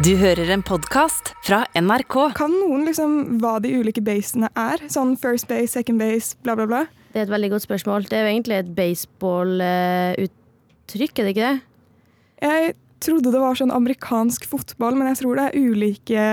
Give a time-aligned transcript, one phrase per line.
[0.00, 2.32] Du hører en podkast fra NRK.
[2.38, 4.80] Kan noen liksom hva de ulike basene er?
[4.88, 6.86] Sånn first base, second base, bla, bla, bla.
[7.12, 8.06] Det er et veldig godt spørsmål.
[8.08, 11.60] Det er jo egentlig et baseballuttrykk, er det ikke det?
[12.46, 12.72] Jeg
[13.04, 16.24] trodde det var sånn amerikansk fotball, men jeg tror det er ulike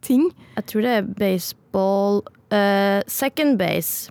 [0.00, 0.32] ting.
[0.56, 4.08] Jeg tror det er baseball uh, Second base.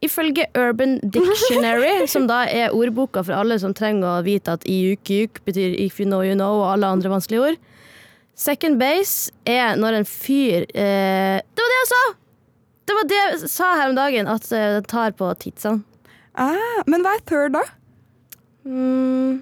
[0.00, 5.44] Ifølge Urban Dictionary, som da er ordboka for alle som trenger å vite at iuk
[5.44, 7.60] betyr if you know you know, og alle andre vanskelige ord.
[8.36, 12.02] Second base er når en fyr eh, Det var det jeg sa!
[12.86, 15.82] Det var det jeg sa her om dagen, at eh, det tar på tidsene.
[16.38, 17.64] Ah, men hva er third, da?
[18.68, 19.40] Mm.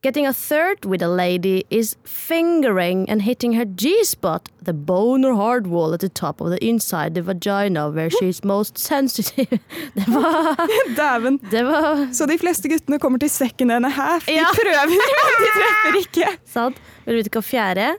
[0.00, 5.34] Getting a third with a lady is fingering and hitting her G-spot, the bone or
[5.34, 9.48] hard wall at the top of the inside the vagina where she is most sensitive.
[9.96, 10.54] Det var,
[10.96, 11.40] Dæven.
[11.50, 13.28] det var Så de fleste guttene kommer til
[13.72, 14.26] and a half.
[14.26, 14.44] De Ja.
[14.54, 14.98] prøver, men
[15.42, 16.38] de treffer ikke.
[16.46, 16.76] sant.
[17.04, 17.96] Vil du vite hva fjerde er?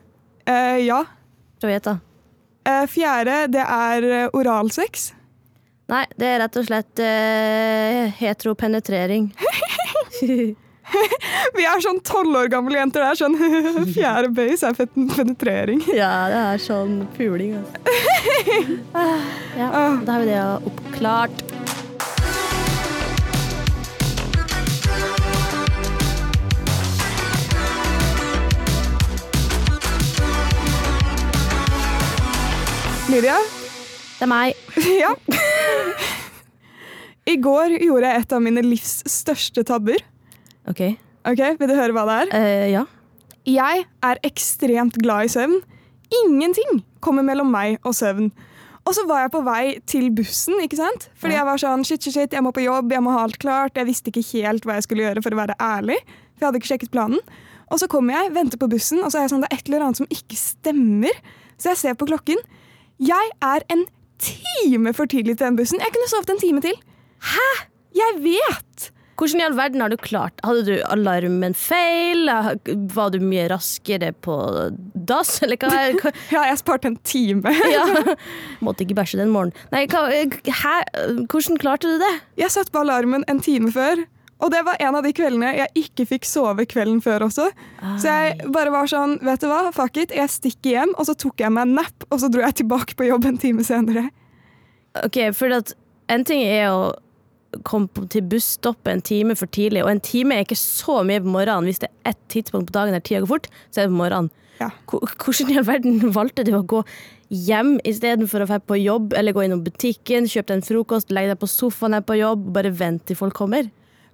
[0.48, 1.04] Eh, ja.
[1.59, 1.98] Prøv å gjette.
[2.66, 5.12] Eh, fjerde, det er eh, oralsex.
[5.90, 9.34] Nei, det er rett og slett uh, heteropenetrering.
[11.57, 13.04] Vi er sånn tolv år gamle jenter.
[13.04, 13.37] Det er sånn
[13.95, 14.77] Fjerde base er
[15.13, 15.82] penetrering.
[15.93, 17.77] ja, det er sånn puling, altså.
[18.99, 19.21] Ah,
[19.57, 19.98] ja, Ah.
[20.05, 21.45] da har vi det oppklart.
[33.10, 33.37] Lydia?
[34.20, 34.60] Det er meg.
[34.99, 35.13] Ja.
[37.29, 40.01] I går gjorde jeg et av mine livs største tabber.
[40.68, 40.82] OK.
[41.29, 42.32] Ok, Vil du høre hva det er?
[42.35, 42.85] Eh, ja.
[43.49, 45.60] Jeg er ekstremt glad i søvn.
[46.24, 48.32] Ingenting kommer mellom meg og søvn.
[48.88, 51.10] Og så var jeg på vei til bussen, ikke sant?
[51.20, 53.38] Fordi jeg var sånn, shit, shit, shit, jeg må på jobb, jeg må ha alt
[53.41, 53.77] klart.
[53.77, 55.99] Jeg visste ikke helt hva jeg skulle gjøre, for å være ærlig.
[56.34, 57.21] For jeg hadde ikke sjekket planen.
[57.70, 59.70] Og så kommer jeg, venter på bussen, og så er jeg sånn, det er et
[59.70, 61.20] eller annet som ikke stemmer.
[61.60, 62.41] Så jeg ser på klokken.
[63.04, 63.85] Jeg er en
[64.19, 65.84] time for tidlig til den bussen.
[65.84, 66.79] Jeg kunne sovet en time til.
[67.29, 67.50] Hæ?
[68.00, 68.89] Jeg vet!
[69.19, 70.40] Hvordan i all verden har du klart?
[70.47, 72.30] Hadde du alarmen feil?
[72.96, 74.35] Var du mye raskere på
[74.94, 76.12] dass, eller hva?
[76.35, 77.52] Ja, jeg sparte en time.
[77.75, 77.84] Ja.
[78.66, 79.57] Måtte ikke bæsje den morgenen.
[79.74, 80.78] Nei, hva, hæ?
[81.28, 82.13] Hvordan klarte du det?
[82.40, 84.06] Jeg satte på alarmen en time før.
[84.40, 87.50] Og det var en av de kveldene jeg ikke fikk sove kvelden før også.
[88.00, 91.16] Så jeg bare var sånn, vet du hva, fuck it, jeg stikker hjem, og så
[91.19, 94.06] tok jeg meg en nap, og så dro jeg tilbake på jobb en time senere.
[95.03, 95.75] Ok, for at
[96.09, 96.80] en ting er å
[97.51, 101.31] på- til busstoppet en time for tidlig, og en time er ikke så mye på
[101.33, 101.65] morgenen.
[101.65, 104.03] Hvis det er ett tidspunkt på dagen der tida går fort, så er det på
[104.03, 104.29] morgenen.
[104.59, 104.69] Ja.
[104.91, 106.83] Hvordan i all verden valgte du å gå
[107.31, 111.29] hjem istedenfor å dra på jobb, eller gå innom butikken, kjøpe deg en frokost, legge
[111.33, 113.69] deg på sofaen her på jobb, og bare vente til folk kommer?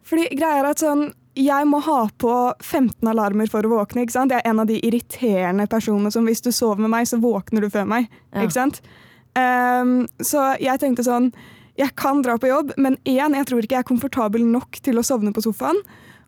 [0.06, 4.12] Fordi greia er at sånn, jeg må ha på 15 alarmer for å våkne, ikke
[4.12, 4.31] sant?
[4.31, 7.62] Jeg er en av de irriterende personene som hvis du sover med meg, så våkner
[7.62, 8.41] du før meg, Ja.
[8.45, 8.81] ikke sant?
[9.35, 11.34] Um, så jeg tenkte sånn,
[11.80, 15.00] jeg kan dra på jobb, men en, jeg tror ikke jeg er komfortabel nok til
[15.00, 15.81] å sovne på sofaen.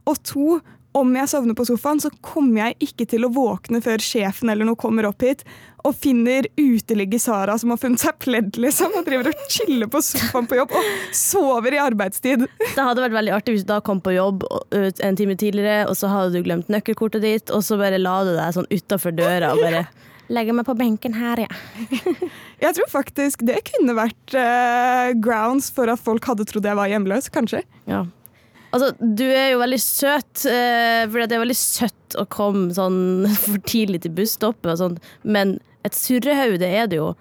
[0.08, 0.58] Og to,
[0.98, 4.68] om jeg sovner på sofaen, så kommer jeg ikke til å våkne før sjefen eller
[4.68, 5.44] noe kommer opp hit
[5.88, 10.02] og finner uteligger Sara som har funnet seg pledd, liksom, og driver og chiller på
[10.04, 12.44] sofaen på jobb og sover i arbeidstid.
[12.74, 14.44] Det hadde vært veldig artig hvis du da kom på jobb
[14.74, 18.34] en time tidligere, og så hadde du glemt nøkkelkortet ditt, og så bare la du
[18.36, 19.86] deg sånn utafor døra og bare
[20.34, 21.50] Legger meg på benken her, ja.
[22.64, 26.92] Jeg tror faktisk det kunne vært uh, grounds for at folk hadde trodd jeg var
[26.92, 27.64] hjemløs, kanskje.
[27.90, 28.06] ja.
[28.76, 33.24] Altså, du er jo veldig søt, uh, for det er veldig søtt å komme sånn
[33.46, 35.56] for tidlig til busstoppet og sånt, men
[35.88, 37.14] et surrehaude er det jo.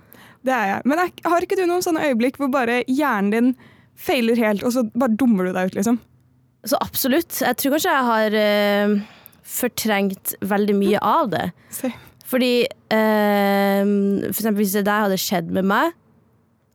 [0.47, 0.83] Det er jeg.
[0.91, 3.53] Men er, har ikke du noen sånne øyeblikk hvor bare hjernen din
[3.97, 6.01] feiler helt, og så bare dummer du deg ut, liksom?
[6.67, 7.31] Så absolutt.
[7.39, 8.97] Jeg tror kanskje jeg har uh,
[9.47, 11.45] fortrengt veldig mye av det.
[11.75, 11.93] Se.
[12.27, 15.95] Fordi eh, for eksempel hvis det der hadde skjedd med meg,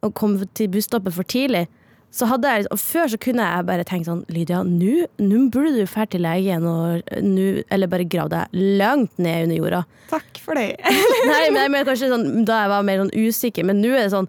[0.01, 1.67] og kom til busstoppet for tidlig,
[2.11, 5.85] så hadde jeg og Før så kunne jeg bare tenkt sånn Lydia, nå burde du
[5.85, 9.81] dra til legen og nu, eller bare grave deg langt ned under jorda.
[10.11, 10.75] Takk for det.
[11.31, 14.03] Nei, men jeg mener kanskje sånn, Da jeg var mer sånn usikker, men nå er
[14.03, 14.27] det sånn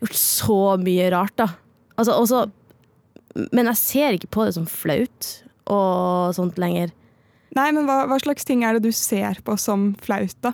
[0.00, 1.46] gjort så mye rart, da.
[2.00, 2.42] Altså, også,
[3.52, 5.30] men jeg ser ikke på det som flaut
[5.70, 6.90] og sånt lenger.
[7.56, 10.52] Nei, men hva, hva slags ting er det du ser på som flaut, da?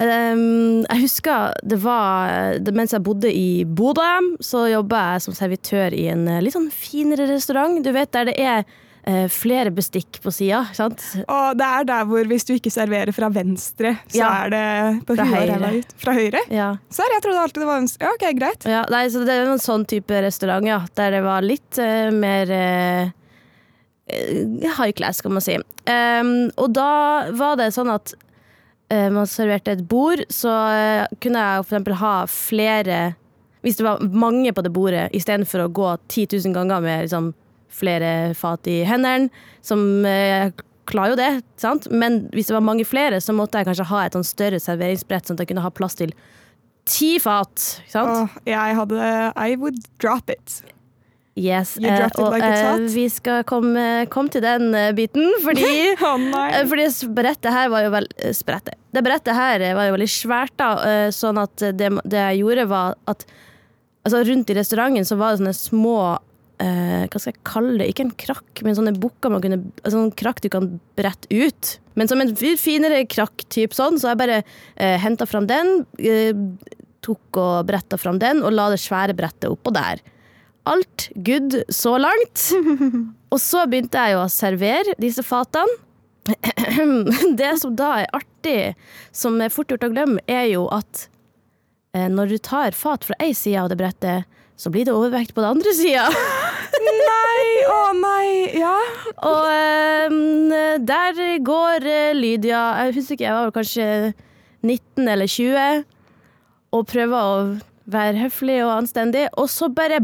[0.00, 4.06] Um, jeg husker det var det, Mens jeg bodde i Bodø,
[4.40, 7.82] så jobba jeg som servitør i en eh, litt sånn finere restaurant.
[7.84, 10.62] Du vet, der det er uh, flere bestikk på sida.
[10.72, 11.04] sant?
[11.26, 14.30] Og det er der hvor hvis du ikke serverer fra venstre, så Ja.
[14.46, 15.70] er det på Fra høyre.
[15.82, 15.92] ut.
[16.00, 16.40] Fra høyre?
[16.48, 16.70] Ja.
[16.88, 18.08] Serr, jeg trodde alltid det var venstre.
[18.08, 18.64] Ja, ok, greit.
[18.72, 22.08] Ja, nei, så det er en sånn type restaurant, ja, der det var litt uh,
[22.16, 23.12] mer eh,
[24.76, 25.56] high class, kan man si.
[25.86, 28.14] Um, og da var det sånn at
[28.92, 33.00] uh, man serverte et bord, så uh, kunne jeg eksempel ha flere
[33.60, 37.26] Hvis det var mange på det bordet, istedenfor å gå 10 000 ganger med liksom,
[37.68, 39.28] flere fat i hendene,
[39.60, 40.48] som uh,
[40.88, 41.30] klarer jo det,
[41.60, 41.88] sant?
[41.92, 45.28] men hvis det var mange flere, så måtte jeg kanskje ha et sånn større serveringsbrett,
[45.28, 46.14] sånn at jeg kunne ha plass til
[46.88, 47.60] ti fat.
[47.90, 48.10] Sant?
[48.10, 50.62] Åh, jeg hadde I would drop it.
[51.40, 55.66] Yes, dropped og like eh, vi skal komme, komme til den eh, biten, fordi
[55.96, 56.24] oh.
[56.44, 58.76] Eh, Fordi brettet her var jo vel eh, sprettet.
[58.92, 60.72] Det brettet her eh, var jo veldig svært, da.
[60.86, 63.24] eh, Sånn at det, det jeg gjorde, var at
[64.06, 65.96] altså rundt i restauranten så var det sånne små
[66.62, 67.88] eh, Hva skal jeg kalle det?
[67.92, 71.74] Ikke en krakk, men sånne bukker man kunne altså Sånn krakk du kan brette ut.
[72.00, 75.82] Men som en finere krakk, typ sånn, så jeg bare eh, henta fram den.
[76.00, 76.32] Eh,
[77.04, 80.00] tok og bretta fram den, og la det svære brettet oppå der.
[80.68, 82.50] Alt good så langt.
[83.32, 85.78] Og så begynte jeg jo å servere disse fatene.
[87.40, 88.74] Det som da er artig,
[89.12, 91.06] som er fort gjort å glemme, er jo at
[91.96, 94.28] eh, når du tar fat fra ei side av det brettet,
[94.60, 96.04] så blir det overvekt på den andre sida.
[96.80, 98.26] Nei, å nei,
[98.60, 98.76] ja.
[99.26, 103.88] Og eh, der går eh, Lydia Jeg husker ikke, jeg var kanskje
[104.62, 105.82] 19 eller 20,
[106.76, 110.02] og prøver å være høflig og anstendig, og så bare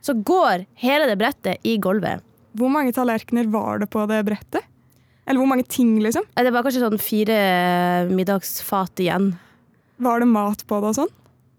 [0.00, 2.24] Så går hele det brettet i gulvet.
[2.56, 4.66] Hvor mange tallerkener var det på det brettet?
[5.28, 6.24] Eller hvor mange ting, liksom?
[6.34, 7.36] Det var kanskje sånn fire
[8.10, 9.32] middagsfat igjen.
[10.02, 11.12] Var det mat på det og sånn?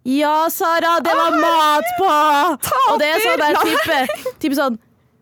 [0.10, 2.10] Ja, Sara, det var mat på!
[2.92, 4.80] Og det er sånn der type, type sånn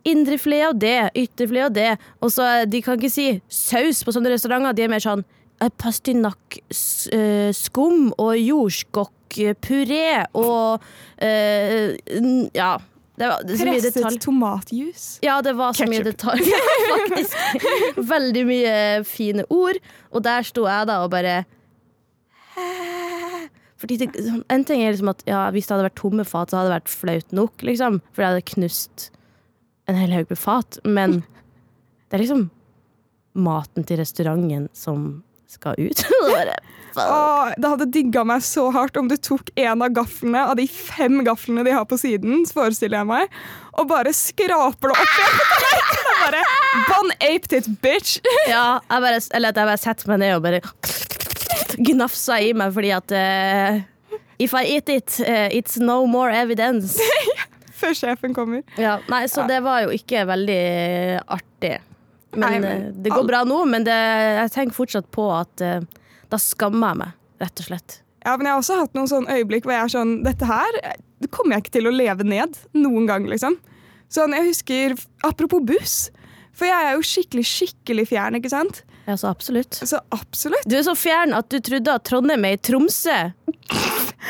[0.08, 1.90] Indrefilet av det, ytterfilet av det.
[2.24, 4.78] Og så De kan ikke si saus på sånne restauranter.
[4.78, 5.26] De er mer sånn
[5.60, 10.82] eh, pastinakk, skum og jordskokk, eh, puré og
[11.22, 12.78] eh, n- Ja.
[13.20, 14.18] Det var det er så mye Presset detalj.
[14.24, 15.20] tomatjuice.
[15.28, 16.40] Ja, det var så mye detalj.
[16.94, 17.98] Faktisk.
[17.98, 19.76] Veldig mye fine ord.
[20.16, 21.42] Og der sto jeg da og bare
[23.80, 26.52] Fordi det, sånn, En ting er liksom at ja, hvis det hadde vært tomme fat,
[26.52, 28.00] så hadde det vært flaut nok, liksom.
[28.12, 29.06] For jeg hadde knust
[29.90, 30.80] en hel haug med fat.
[30.86, 31.20] Men
[32.10, 32.50] det er liksom
[33.40, 36.04] maten til restauranten som skal ut.
[36.24, 36.58] Og bare.
[36.96, 40.66] Åh, det hadde digga meg så hardt om du tok en av gaflene av de
[40.70, 43.36] fem gaflene de har på siden, forestiller jeg meg,
[43.78, 45.38] og bare skraper det opp igjen
[46.24, 46.42] Bare
[46.90, 48.18] Bon aped it, bitch!
[48.52, 50.64] Ja, jeg bare, eller at jeg bare setter meg ned og bare
[51.80, 53.80] gnafsa i meg fordi at uh,
[54.40, 56.96] If I eat it, uh, it's no more evidence.
[57.80, 58.62] Før sjefen kommer.
[58.80, 60.62] Ja, nei, så det var jo ikke veldig
[61.28, 61.74] artig.
[62.32, 63.96] Men, Nei, men eh, det går bra nå, men det,
[64.38, 65.82] jeg tenker fortsatt på at eh,
[66.30, 68.00] da skammer jeg meg, rett og slett.
[68.26, 70.76] Ja, men jeg har også hatt noen sånne øyeblikk hvor jeg er sånn Dette her
[71.20, 73.58] det kommer jeg ikke til å leve ned noen gang, liksom.
[74.12, 74.96] Sånn, jeg husker
[75.28, 75.98] Apropos buss.
[76.60, 78.82] For jeg er jo skikkelig, skikkelig fjern, ikke sant?
[79.08, 79.80] Ja, så absolutt.
[79.80, 80.66] Så absolutt.
[80.70, 83.16] Du er så fjern at du trodde at Trondheim er i Tromsø.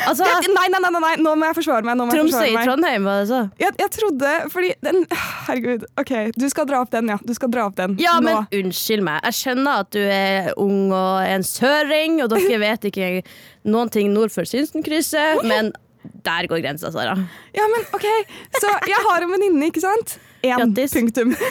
[0.05, 1.97] Altså, Det, nei, nei, nei, nei, nå må jeg forsvare meg.
[1.97, 2.67] Jeg Tromsø forsvare i.
[2.69, 3.39] Trondheim, var det så?
[3.59, 5.01] Jeg, jeg trodde Fordi den
[5.47, 5.83] Herregud.
[5.99, 7.17] OK, du skal dra opp den, ja.
[7.25, 8.29] Du skal dra opp den Ja, nå.
[8.29, 9.19] men unnskyld meg.
[9.27, 13.11] Jeg skjønner at du er ung og en søring, og dere vet ikke
[13.67, 15.73] noen ting nord for Sinsenkrysset, men
[16.23, 17.17] der går grensa, Sara.
[17.57, 18.07] Ja, men OK.
[18.61, 20.19] Så jeg har en venninne, ikke sant?
[20.43, 20.93] Grattis.
[20.93, 21.35] punktum.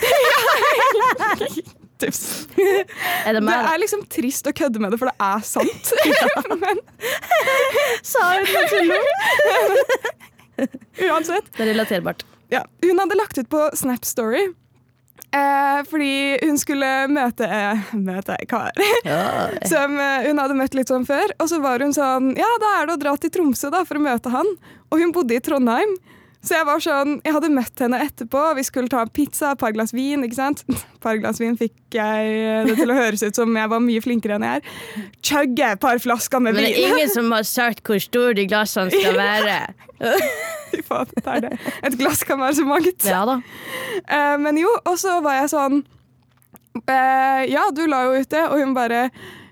[1.98, 2.46] Tips.
[3.26, 5.90] Er det Det er liksom trist å kødde med det, for det er sant.
[6.62, 6.78] men
[8.06, 9.10] Sa hun det til noen?
[11.08, 11.50] uansett.
[11.56, 12.22] Det er relaterbart.
[12.54, 14.46] Ja, hun hadde lagt ut på Snap Story.
[15.34, 18.70] Eh, fordi hun skulle møte eh, Møte en kar
[19.68, 21.34] som eh, hun hadde møtt litt sånn før.
[21.42, 23.98] Og så var hun sånn Ja, da er det å dra til Tromsø da, for
[24.00, 24.48] å møte han.
[24.88, 25.92] Og hun bodde i Trondheim.
[26.38, 29.72] Så jeg var sånn, jeg hadde møtt henne etterpå, vi skulle ta pizza, et par
[29.74, 30.22] glass vin.
[30.24, 30.62] ikke sant?
[30.98, 34.00] Et par glass vin fikk jeg det til å høres ut som jeg var mye
[34.02, 34.70] flinkere enn jeg er.
[35.24, 36.62] Chugge et par flasker med vin.
[36.64, 39.58] Men det er ingen som har sagt hvor store de glassene skal være.
[40.72, 41.52] Fy faen, det er det.
[41.90, 43.06] Et glass kan være så mangt.
[43.08, 43.38] Ja da.
[44.04, 45.80] Eh, men jo, og så var jeg sånn
[46.86, 49.06] eh, Ja, du la jo ut det, og hun bare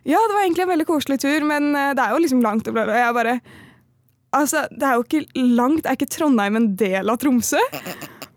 [0.06, 2.68] Ja, det var egentlig en veldig koselig tur, men eh, det er jo liksom langt.
[2.70, 3.38] Og jeg bare
[4.36, 5.86] Altså, det er jo ikke langt.
[5.86, 7.60] Er ikke Trondheim en del av Tromsø?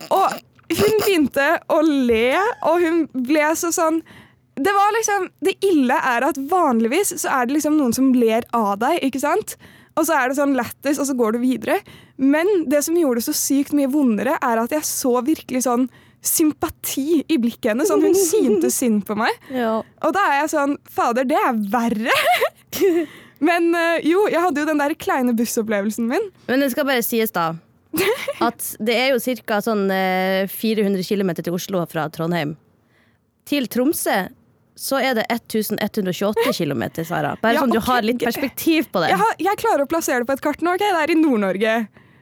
[0.10, 0.40] Og
[0.80, 2.40] hun begynte å le,
[2.70, 4.04] og hun ble så sånn
[4.60, 8.44] det var liksom, det ille er at vanligvis så er det liksom noen som ler
[8.56, 9.54] av deg, ikke sant?
[9.96, 11.78] Og så er det sånn lættis, og så går du videre.
[12.20, 15.88] Men det som gjorde det så sykt mye vondere, er at jeg så virkelig sånn
[16.20, 17.88] sympati i blikket hennes.
[17.88, 19.32] Sånn hun syntes synd på meg.
[19.56, 19.78] Ja.
[19.80, 22.20] Og da er jeg sånn Fader, det er verre!
[23.40, 26.26] Men eh, jo, jeg hadde jo den der kleine bussopplevelsen min.
[26.50, 27.54] Men det skal bare sies, da,
[28.44, 29.62] at det er jo ca.
[29.66, 32.58] Sånn, eh, 400 km til Oslo fra Trondheim.
[33.50, 34.28] Til Tromsø
[34.80, 37.34] så er det 1128 km, Sara.
[37.42, 37.90] Bare Ja, sånn du okay.
[37.90, 39.10] har litt perspektiv på det.
[39.12, 40.76] Jeg, har, jeg klarer å plassere det på et kart nå.
[40.78, 40.86] ok?
[40.86, 41.74] Det er i Nord-Norge.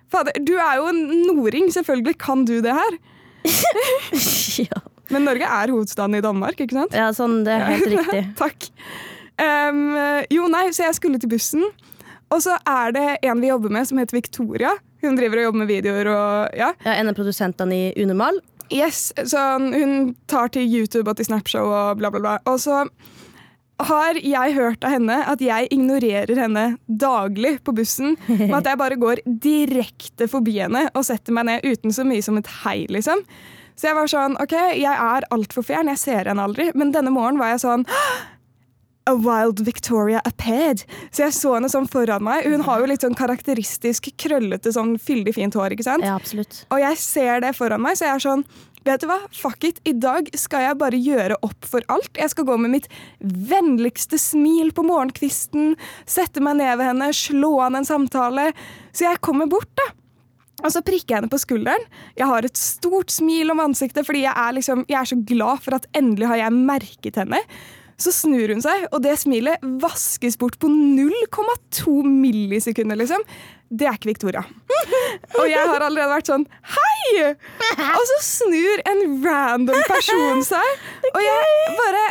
[0.10, 2.98] Fader, Du er jo en nording, selvfølgelig kan du det her.
[4.64, 4.82] ja.
[5.14, 6.96] Men Norge er hovedstaden i Danmark, ikke sant?
[6.98, 8.24] ja, sånn, det er helt riktig.
[8.40, 8.70] Takk.
[9.42, 9.82] Em,
[10.34, 11.66] jo, nei, så jeg skulle til bussen.
[12.34, 14.74] Og så er det en vi jobber med som heter Victoria.
[15.04, 16.72] Hun driver og jobber med videoer og ja.
[16.84, 18.42] Ja, en av produsentene i Unormal.
[18.74, 22.34] Yes, så hun tar til YouTube og til Snapshow og bla, bla, bla.
[22.52, 22.82] Og så
[23.88, 28.18] har jeg hørt av henne at jeg ignorerer henne daglig på bussen.
[28.28, 32.26] Med at jeg bare går direkte forbi henne og setter meg ned uten så mye
[32.26, 33.22] som et hei, liksom.
[33.78, 36.72] Så jeg var sånn OK, jeg er altfor fjern, jeg ser henne aldri.
[36.74, 37.86] Men denne morgenen var jeg sånn
[39.08, 40.84] A wild Victoria appeared.
[41.12, 42.48] Så jeg så henne sånn foran meg.
[42.48, 46.06] Hun har jo litt sånn karakteristisk krøllete, sånn fyldig fint hår, ikke sant?
[46.06, 46.66] Ja, absolutt.
[46.74, 48.48] Og jeg ser det foran meg, så jeg er sånn
[48.88, 49.18] Vet du hva?
[49.36, 49.82] Fuck it.
[49.84, 52.14] I dag skal jeg bare gjøre opp for alt.
[52.16, 52.86] Jeg skal gå med mitt
[53.20, 55.74] vennligste smil på morgenkvisten,
[56.08, 58.54] sette meg ned ved henne, slå an en samtale.
[58.96, 59.90] Så jeg kommer bort, da.
[60.64, 61.84] Og så prikker jeg henne på skulderen.
[62.18, 65.62] Jeg har et stort smil om ansiktet fordi jeg er, liksom, jeg er så glad
[65.66, 67.44] for at endelig har jeg merket henne.
[67.98, 73.24] Så snur hun seg, og det smilet vaskes bort på 0,2 millisekunder, liksom.
[73.74, 74.44] Det er ikke Victoria.
[75.40, 77.34] Og jeg har allerede vært sånn Hei!
[77.34, 80.86] Og så snur en random person seg,
[81.16, 82.06] og jeg bare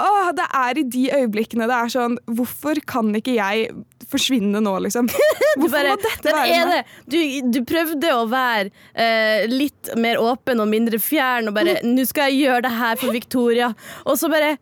[0.00, 3.66] Åh, det er i de øyeblikkene det er sånn Hvorfor kan ikke jeg
[4.08, 5.10] forsvinne nå, liksom?
[5.60, 6.94] Hvorfor bare, må dette være sånn?
[7.12, 7.18] du,
[7.52, 12.32] du prøvde å være eh, litt mer åpen og mindre fjern og bare 'Nå skal
[12.32, 13.74] jeg gjøre det her for Victoria',
[14.08, 14.56] og så bare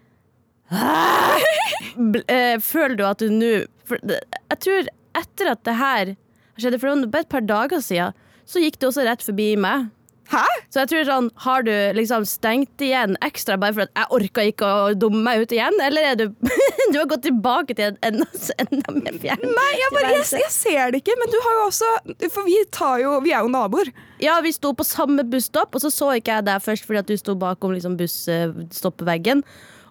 [2.63, 3.49] Føler du at du nå
[3.91, 6.13] Jeg tror etter at det her
[6.61, 8.15] skjedde for bare et par dager siden,
[8.47, 9.89] så gikk det også rett forbi meg.
[10.31, 10.43] Hæ?
[10.71, 14.45] Så jeg tror sånn, Har du liksom stengt igjen ekstra bare for at jeg orka
[14.47, 15.75] ikke å dumme meg ut igjen?
[15.83, 16.25] Eller er du
[16.93, 18.29] Du har gått tilbake til en enda,
[18.63, 21.67] enda mer fjern Nei, jeg, bare, jeg, jeg ser det ikke, men du har jo
[21.67, 21.91] også
[22.29, 23.91] For vi, tar jo, vi er jo naboer.
[24.23, 27.11] Ja, vi sto på samme busstopp, og så så ikke jeg deg først fordi at
[27.11, 29.43] du sto bakom liksom, busstoppveggen.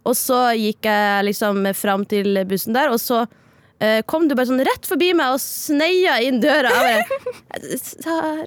[0.07, 3.23] Og så gikk jeg liksom fram til bussen der, og så
[3.83, 6.71] eh, kom du bare sånn rett forbi meg og sneia inn døra.
[6.85, 8.45] Jeg Sara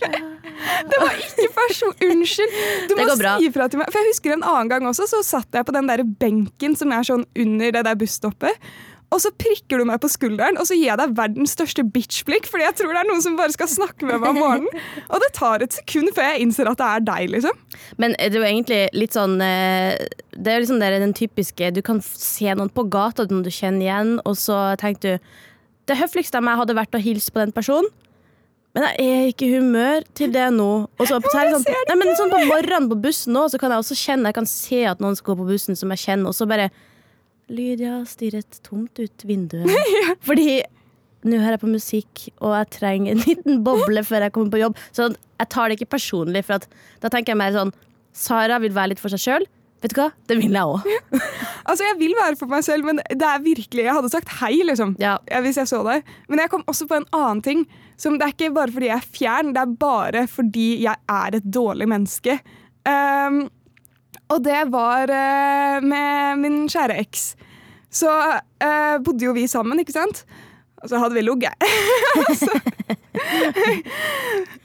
[0.89, 1.93] Det var ikke person...
[2.09, 2.57] Unnskyld.
[2.89, 3.35] Du Det må går bra.
[3.39, 3.91] si ifra til meg.
[3.93, 6.93] For jeg husker en annen gang også, så satt jeg på den der benken som
[6.95, 8.73] er sånn under det der busstoppet.
[9.13, 12.49] Og så prikker du meg på skulderen, og så gir jeg deg verdens største bitch-blikk,
[12.49, 14.85] fordi jeg tror det er noen som bare skal snakke med meg om morgenen.
[15.13, 17.59] Og det tar et sekund før jeg innser at det er deg, liksom.
[18.01, 20.01] Men det er jo egentlig litt sånn eh,
[20.33, 23.85] Det er jo liksom den typiske Du kan se noen på gata noen du kjenner
[23.85, 25.33] igjen, og så tenker du
[25.91, 27.91] Det høfligste av meg hadde vært å hilse på den personen.
[28.73, 30.71] Men jeg er ikke i humør til det nå.
[30.97, 33.85] Og så, er sånn, nei, men sånn på morgenen på bussen nå, så kan jeg
[33.85, 36.39] også kjenne Jeg kan se at noen skal gå på bussen som jeg kjenner, og
[36.39, 36.71] så bare
[37.53, 39.71] Lydia stirret tomt ut vinduet.
[40.29, 40.63] Fordi
[41.23, 44.63] nå hører jeg på musikk, og jeg trenger en liten boble før jeg kommer på
[44.65, 44.79] jobb.
[44.91, 46.67] Så jeg tar det ikke personlig, for at,
[47.03, 47.75] da tenker jeg mer sånn
[48.13, 49.47] Sara vil være litt for seg sjøl.
[49.83, 50.11] Vet du hva?
[50.31, 50.85] Det vil jeg òg.
[51.63, 54.57] Altså, Jeg vil være for meg selv, men det er virkelig Jeg hadde sagt hei,
[54.67, 54.97] liksom.
[54.99, 55.15] Ja.
[55.45, 56.09] Hvis jeg så deg.
[56.31, 57.63] Men jeg kom også på en annen ting.
[58.01, 61.37] Som Det er ikke bare fordi jeg er fjern, det er bare fordi jeg er
[61.39, 62.35] et dårlig menneske.
[62.91, 63.45] Ehm,
[64.33, 67.33] og det var eh, med min kjære eks.
[67.93, 70.25] Så eh, bodde jo vi sammen, ikke sant?
[70.83, 71.55] Og så hadde vi ligget.
[72.29, 72.51] altså,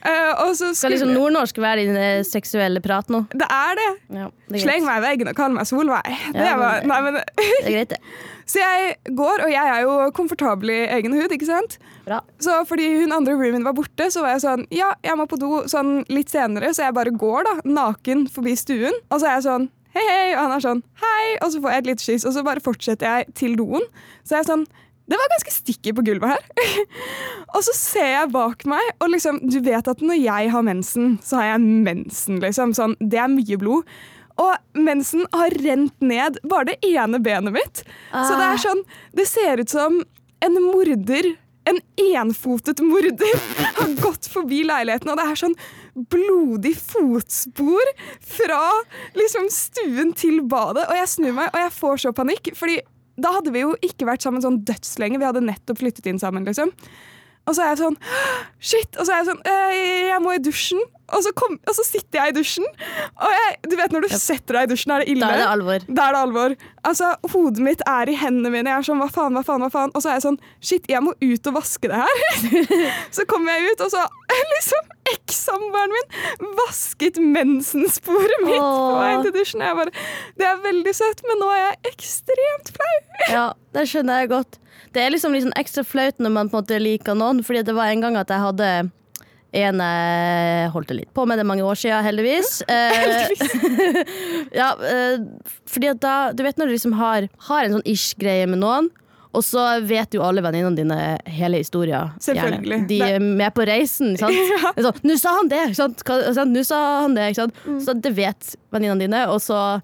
[0.07, 3.23] uh, så Skal liksom nordnorsk være din eh, seksuelle prat nå?
[3.33, 3.89] Det er det!
[4.17, 6.15] Ja, det er Sleng meg i veggen og kall meg Solveig.
[6.33, 8.01] Det Ja, var, nei, men, Det er greit, det.
[8.49, 11.77] så jeg går, og jeg er jo komfortabel i egen hud, ikke sant?
[12.07, 12.21] Bra.
[12.39, 15.39] Så fordi hun andre roomien var borte, så var jeg sånn Ja, jeg må på
[15.39, 18.95] do sånn litt senere, så jeg bare går da, naken forbi stuen.
[19.11, 20.25] Og så er jeg sånn Hei, hei.
[20.35, 21.23] Og han er sånn Hei.
[21.41, 23.87] Og så får jeg et lite kyss, og så bare fortsetter jeg til doen.
[24.23, 24.67] Så jeg er sånn
[25.07, 26.69] Det var ganske sticky på gulvet her.
[27.55, 31.17] og så ser jeg bak meg, og liksom Du vet at når jeg har mensen,
[31.23, 32.75] så har jeg mensen, liksom.
[32.77, 33.97] Sånn, det er mye blod.
[34.37, 37.83] Og mensen har rent ned bare det ene benet mitt.
[38.13, 38.85] Så det er sånn
[39.17, 39.99] Det ser ut som
[40.45, 41.33] en morder
[41.67, 41.79] en
[42.21, 43.41] enfotet morder
[43.77, 45.57] har gått forbi leiligheten, og det er sånn
[46.13, 47.93] blodig fotspor
[48.37, 48.61] fra
[49.17, 50.85] liksom stuen til badet.
[50.87, 52.79] Og jeg snur meg, og jeg får så panikk, fordi
[53.17, 55.17] da hadde vi jo ikke vært sammen sånn dødslenge.
[55.17, 56.73] Vi hadde nettopp flyttet inn sammen, liksom.
[57.47, 57.97] Og så er jeg sånn
[58.59, 58.97] Shit!
[58.99, 60.81] Og så er jeg sånn «Eh, Jeg må i dusjen.
[61.15, 62.65] Og så, kom, og så sitter jeg i dusjen.
[63.23, 65.23] Og jeg, du vet når du setter deg i dusjen, er det ille?
[65.23, 65.85] Da er det alvor.
[65.87, 66.55] Da er det alvor.
[66.89, 68.73] Altså, Hodet mitt er i hendene mine.
[68.73, 69.93] Jeg er sånn, hva faen, hva faen, hva faen?
[69.95, 72.19] Og så er jeg sånn, shit, jeg må ut og vaske det her.
[73.15, 74.03] så kommer jeg ut, og så
[74.51, 79.63] liksom ekssamboeren min vasket mensensporet mitt på vei til dusjen.
[79.63, 79.95] Jeg bare,
[80.43, 82.95] det er veldig søtt, men nå er jeg ekstremt flau.
[83.31, 84.59] Ja, det skjønner jeg godt.
[84.93, 87.75] Det er liksom, liksom ekstra flaut når man på en måte liker noen, fordi det
[87.77, 88.69] var en gang at jeg hadde
[89.57, 92.61] en jeg holdt litt på med det mange år siden, heldigvis.
[92.67, 93.29] Eh,
[94.59, 95.23] ja, eh,
[95.69, 98.89] fordi at da Du vet når du liksom har, har en sånn ish-greie med noen,
[99.37, 102.13] og så vet jo alle venninnene dine hele historien.
[102.17, 102.23] gjerne.
[102.25, 102.79] Selvfølgelig.
[102.89, 104.15] De er med på reisen.
[104.21, 104.33] sant?
[104.33, 104.73] Ja.
[104.87, 106.03] Sånn, 'Nå sa han det!' sant?
[106.05, 106.53] Sant?
[106.53, 107.53] Nå sa han det, sant?
[107.65, 107.79] Mm.
[107.85, 109.81] Så det vet venninnene dine, og så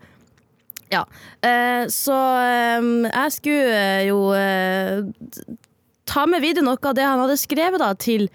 [0.93, 1.03] Ja.
[1.41, 5.01] Eh, så eh, jeg skulle eh, jo eh,
[6.09, 8.27] ta med videre noe av det han hadde skrevet da, til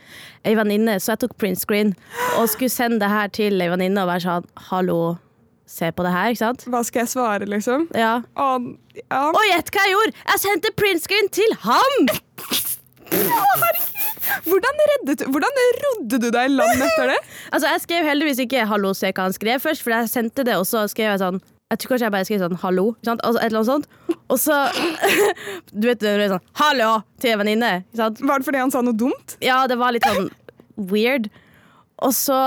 [0.48, 1.94] ei venninne, så jeg tok print screen
[2.38, 5.18] og skulle sende det her til ei venninne og være sånn 'Hallo,
[5.68, 6.64] se på det her', ikke sant?
[6.72, 7.88] Hva skal jeg svare, liksom?
[7.94, 8.22] Ja.
[8.34, 8.48] Å,
[9.02, 9.22] ja.
[9.28, 10.16] Og gjett hva jeg gjorde!
[10.32, 12.08] Jeg sendte print screen til han!
[14.44, 17.20] Hvordan, reddet, hvordan rodde du deg i land etter det?
[17.52, 20.56] Altså, jeg skrev heldigvis ikke 'hallo, se hva han skrev' først, for jeg sendte det,
[20.60, 23.20] og så skrev jeg sånn jeg tror kanskje jeg bare skrev sånn 'hallo', sant?
[23.24, 23.86] Altså, et eller annet sånt.
[24.32, 24.56] Og så
[25.80, 27.72] Du vet når du er sånn 'hallo' til en venninne.
[27.92, 29.36] Var det fordi han sa noe dumt?
[29.44, 30.30] Ja, det var litt sånn
[30.76, 31.28] weird.
[31.98, 32.38] Og så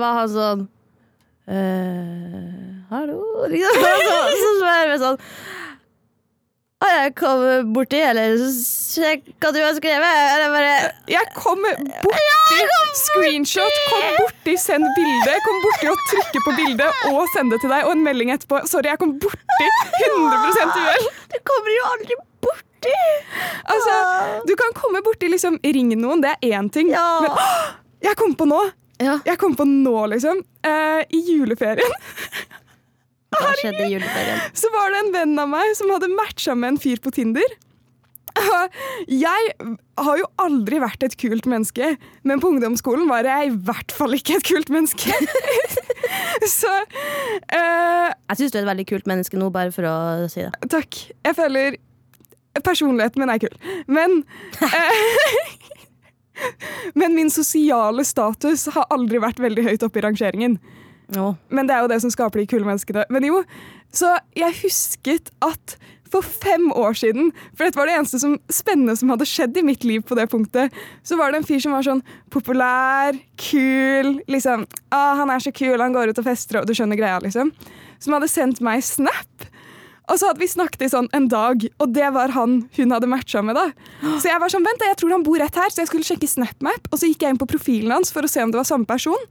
[0.00, 0.68] var han sånn
[1.48, 3.46] eh, Hallo?
[3.48, 3.80] Liksom.
[3.80, 5.18] Så, så spør så, så, sånn
[6.80, 7.42] Har jeg kom
[7.74, 10.20] borti, eller sjekk hva du har skrevet?
[10.32, 10.70] Eller bare
[11.12, 12.62] Jeg kom borti
[12.96, 17.74] screenshot, kom borti send bilde, kom borti og trykke på bildet og sende det til
[17.74, 18.62] deg, og en melding etterpå.
[18.70, 19.68] Sorry, jeg kom borti
[20.08, 21.06] 100% uhell.
[21.34, 22.18] Du kommer jo aldri
[22.48, 22.96] borti!
[23.76, 23.96] Altså,
[24.48, 26.94] du kan komme borti liksom ring noen, det er én ting.
[26.96, 27.06] Ja.
[27.26, 27.48] Men å,
[28.08, 28.64] jeg kom på nå!
[29.00, 29.18] Ja.
[29.24, 30.42] Jeg kom på nå, liksom.
[30.64, 31.92] Uh, I juleferien
[33.40, 34.46] Hva skjedde i juleferien?
[34.60, 37.58] så var det en venn av meg som hadde matcha med en fyr på Tinder.
[39.26, 39.52] Jeg
[39.98, 44.14] har jo aldri vært et kult menneske, men på ungdomsskolen var jeg i hvert fall
[44.16, 45.12] ikke et kult menneske.
[46.60, 49.94] Så uh, Jeg syns du er et veldig kult menneske nå, bare for å
[50.32, 50.52] si det.
[50.72, 51.02] takk.
[51.26, 51.80] Jeg føler
[52.66, 53.52] Personligheten min er kul.
[53.86, 54.22] Men
[54.58, 55.60] uh,
[56.98, 60.56] Men min sosiale status har aldri vært veldig høyt oppe i rangeringen.
[61.16, 61.30] Nå.
[61.50, 63.06] Men det er jo det som skaper de kule menneskene.
[63.10, 63.42] Men jo,
[63.94, 65.76] så jeg husket at
[66.10, 69.64] for fem år siden, for dette var det eneste som, spennende som hadde skjedd i
[69.66, 70.74] mitt liv på det punktet,
[71.06, 72.02] så var det en fyr som var sånn
[72.34, 76.74] populær, kul, liksom ah, Han er så kul, han går ut og fester, og du
[76.74, 77.52] skjønner greia, liksom.
[78.02, 79.46] Som hadde sendt meg snap.
[80.10, 83.08] Og så hadde vi snakket i sånn en dag, og det var han hun hadde
[83.10, 83.58] matcha med.
[83.58, 83.70] da.
[84.20, 86.28] Så jeg var sånn, vent jeg tror han bor rett her, så jeg skulle sjekke
[86.30, 88.68] SnapMap, og så gikk jeg inn på profilen hans for å se om det var
[88.68, 89.28] samme person.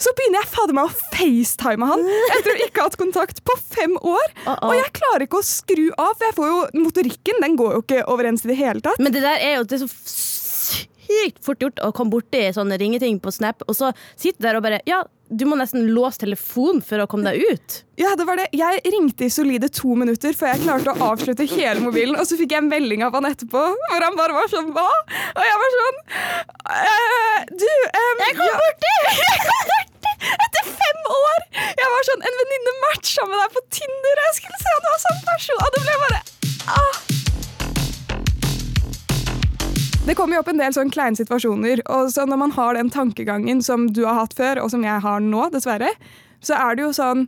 [0.00, 2.04] Så begynner jeg fader meg å facetime han
[2.38, 4.34] etter å ikke ha hatt kontakt på fem år.
[4.46, 4.70] Uh-oh.
[4.70, 7.84] Og jeg klarer ikke å skru av, for jeg får jo, motorikken den går jo
[7.84, 9.00] ikke overens i det hele tatt.
[9.02, 10.41] Men det der er jo det er så
[10.72, 14.58] sykt fort gjort å komme borti sånne ringeting på Snap, og så sitter du der
[14.60, 17.76] og bare Ja, du må nesten låse telefonen for å komme deg ut.
[17.96, 18.50] Ja, det var det.
[18.52, 22.36] Jeg ringte i solide to minutter før jeg klarte å avslutte hele mobilen, og så
[22.36, 24.84] fikk jeg en melding av han etterpå hvor han bare var sånn Hva?
[25.32, 26.02] Og jeg var sånn
[26.76, 28.92] «Eh, Du um, Jeg kom borti!
[29.30, 30.12] Jeg kom borti!
[30.32, 31.48] Etter fem år!
[31.80, 34.84] Jeg var sånn En venninne matcha med deg på Tinder, og jeg skulle se om
[34.84, 36.22] du var sånn person, og det ble bare
[36.76, 37.11] ah.
[40.02, 42.88] Det kommer jo opp en del sånn kleine situasjoner, og så når man har den
[42.90, 45.92] tankegangen som du har hatt før, og som jeg har nå, dessverre,
[46.42, 47.26] så er det jo sånn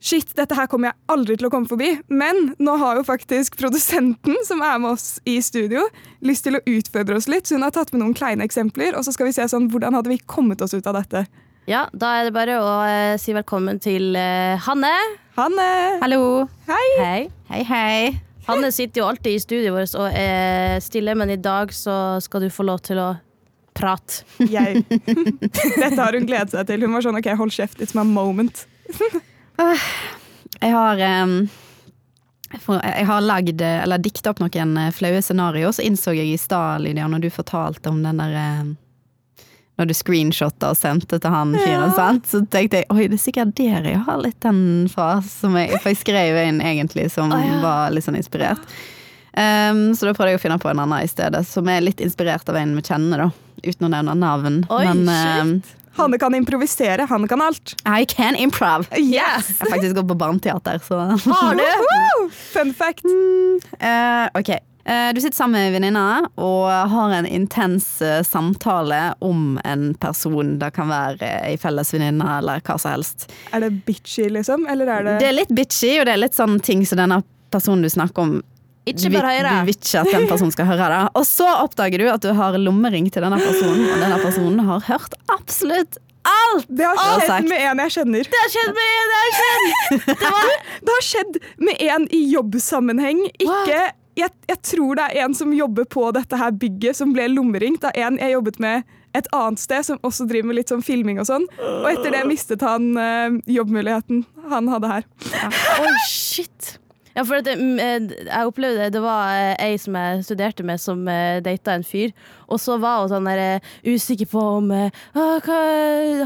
[0.00, 1.90] Shit, dette her kommer jeg aldri til å komme forbi.
[2.08, 5.82] Men nå har jo faktisk produsenten som er med oss i studio,
[6.24, 7.44] lyst til å utfordre oss litt.
[7.44, 9.98] Så hun har tatt med noen kleine eksempler, og så skal vi se sånn, hvordan
[9.98, 11.26] hadde vi kommet oss ut av dette.
[11.68, 14.96] Ja, da er det bare å eh, si velkommen til eh, Hanne.
[15.36, 15.70] Hanne!
[16.00, 16.24] Hallo.
[16.72, 16.88] Hei!
[16.96, 17.22] Hei.
[17.52, 18.29] Hei, hei.
[18.50, 22.46] Hanne sitter jo alltid i studioet vårt og er stille, men i dag så skal
[22.46, 23.10] du få lov til å
[23.76, 24.24] prate.
[24.50, 24.84] Jeg.
[25.82, 26.84] Dette har hun gledet seg til.
[26.84, 28.66] Hun var sånn OK, hold kjeft, it's my moment.
[29.60, 31.40] Jeg har um
[32.50, 36.82] Jeg har lagd, eller dikta opp noen eh, flaue scenarioer, så innså jeg i stad,
[36.82, 38.34] Lydia, når du fortalte om den der
[39.80, 42.12] Når du screenshotta og sendte til han fyren, Ja.
[42.28, 45.22] så tenkte jeg oi, det er sikkert der jeg har litt den fra.
[45.24, 47.60] Som jeg, for jeg skrev en egentlig som oh, ja.
[47.64, 48.60] var litt sånn inspirert.
[49.32, 52.02] Um, så da prøvde jeg å finne på en annen i stedet, som er litt
[52.04, 53.30] inspirert av en vi kjenner, da.
[53.64, 54.62] Uten å nevne navn.
[54.68, 55.62] Oi, em,
[55.96, 57.06] Hanne kan improvisere.
[57.08, 57.74] Hanne kan alt.
[57.88, 58.86] I can improv.
[58.96, 59.48] Yes!
[59.48, 62.28] Jeg har faktisk gått på barneteater, så Har du?
[62.52, 63.04] Fun fact.
[63.80, 64.58] Eh, ok.
[64.90, 70.56] Eh, du sitter sammen med venninna og har en intens eh, samtale om en person.
[70.58, 73.28] Det kan være eh, ei felles venninne eller hva som helst.
[73.54, 74.66] Er det bitchy, liksom?
[74.66, 77.20] Eller er det Det er litt bitchy, og det er litt sånn ting som denne
[77.54, 78.34] personen du snakker om
[78.90, 79.54] Ikke bare høre.
[79.60, 81.00] du vil ikke at den personen skal høre det.
[81.20, 84.82] Og så oppdager du at du har lommering til denne personen, og denne personen har
[84.90, 86.66] hørt absolutt alt!
[86.68, 87.48] Det har skjedd alt.
[87.48, 88.26] med en jeg kjenner.
[88.34, 90.10] Det har skjedd med det jeg skjedd!
[90.84, 93.22] Det har skjedd med en i jobbsammenheng.
[93.38, 93.80] Ikke,
[94.18, 97.86] jeg, jeg tror det er en som jobber på dette her bygget, som ble lommeringt
[97.86, 101.18] av en jeg jobbet med et annet sted, som også driver med litt sånn filming
[101.22, 101.46] og sånn.
[101.58, 105.08] Og etter det mistet han uh, jobbmuligheten han hadde her.
[105.82, 106.76] Oi, shit.
[107.16, 110.62] Ja, for det, mm, eh, jeg opplevde det, det var eh, ei som jeg studerte
[110.66, 111.02] med, som
[111.42, 112.12] data en fyr.
[112.46, 115.58] Og så var hun sånn der, eh, usikker på om eh, hva,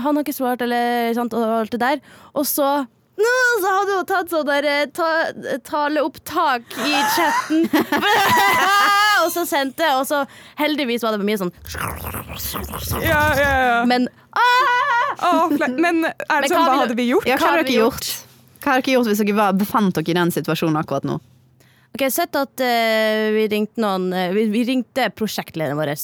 [0.04, 2.04] Han har ikke svart, eller sant, og alt det der.
[2.36, 5.10] Og så nå, så hadde hun tatt sånn der eh, ta,
[5.66, 7.68] taleopptak i chatten.
[9.22, 10.24] og så sendte jeg, og så
[10.58, 11.52] heldigvis var det mye sånn
[13.04, 13.78] Ja, ja, ja.
[13.88, 15.14] Men ah!
[15.14, 17.28] Å, men er det Men sånn, hva hva hadde vi gjort?
[17.30, 18.10] Ja, hva Hva vi dere gjort?
[18.64, 21.20] Hva hadde dere gjort hvis dere var, befant dere i den situasjonen akkurat nå?
[21.94, 25.94] Ok, Sett at uh, vi ringte noen uh, vi, vi ringte prosjektlederen vår.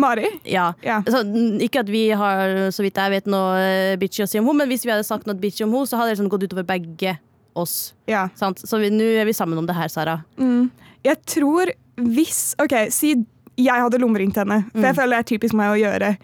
[0.00, 0.28] Mari?
[0.48, 0.70] Ja.
[0.84, 1.02] Ja.
[1.04, 1.20] Så,
[1.60, 4.62] ikke at vi har så vidt jeg vet noe eh, bitchy å si om henne,
[4.62, 6.66] men hvis vi hadde sagt noe bitchy om henne, så hadde det liksom gått utover
[6.68, 7.18] begge
[7.58, 7.92] oss.
[8.08, 8.28] ja.
[8.38, 8.62] Sant?
[8.64, 10.22] Så nå er vi sammen om det her, Sara.
[10.40, 10.70] Mm.
[11.04, 13.14] Jeg tror hvis OK, si
[13.60, 16.14] jeg hadde lommeringt henne, for jeg føler det er typisk meg å gjøre.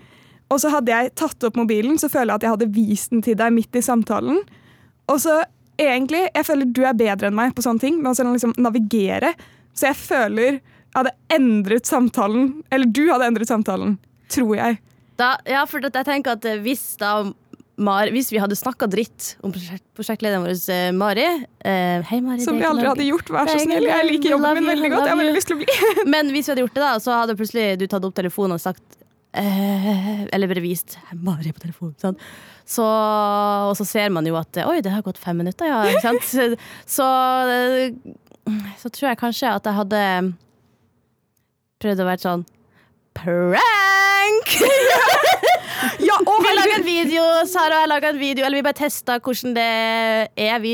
[0.49, 3.23] Og så hadde jeg tatt opp mobilen, så føler jeg at jeg hadde vist den
[3.25, 4.41] til deg midt i samtalen.
[5.13, 5.43] Og så
[5.79, 9.35] egentlig, jeg føler du er bedre enn meg på sånne ting, med å liksom navigere.
[9.77, 10.61] Så jeg føler
[10.97, 13.99] hadde endret samtalen, eller du hadde endret samtalen,
[14.33, 14.79] tror jeg.
[15.19, 17.21] Da, ja, for jeg tenker at eh, hvis da
[17.79, 22.43] Mar, hvis vi hadde snakka dritt om prosjekt, prosjektlederen vår, eh, Mari eh, Hei, Mari.
[22.43, 23.87] Som vi aldri hadde gjort, vær så snill.
[23.87, 25.05] Jeg liker jobben min veldig godt.
[25.07, 27.19] Jeg har veldig lyst til å bli Men hvis vi hadde gjort det, da, så
[27.21, 28.99] hadde plutselig du tatt opp telefonen og sagt
[29.39, 31.95] eh, Eller bare vist Mari på telefonen.
[32.03, 32.27] Sant?
[32.67, 35.85] Så, og så ser man jo at Oi, det har gått fem minutter, ja.
[35.87, 36.27] Ikke sant?
[36.27, 36.51] Så,
[36.99, 37.09] så,
[37.55, 40.03] eh, så tror jeg kanskje at jeg hadde
[41.83, 42.47] prøvd å være sånn
[43.19, 44.55] Prank!
[46.03, 49.19] Ja, og Vi laga en video, Sara har laga en video, eller vi bare testa
[49.23, 49.67] hvordan det
[50.35, 50.57] er.
[50.63, 50.73] Vi,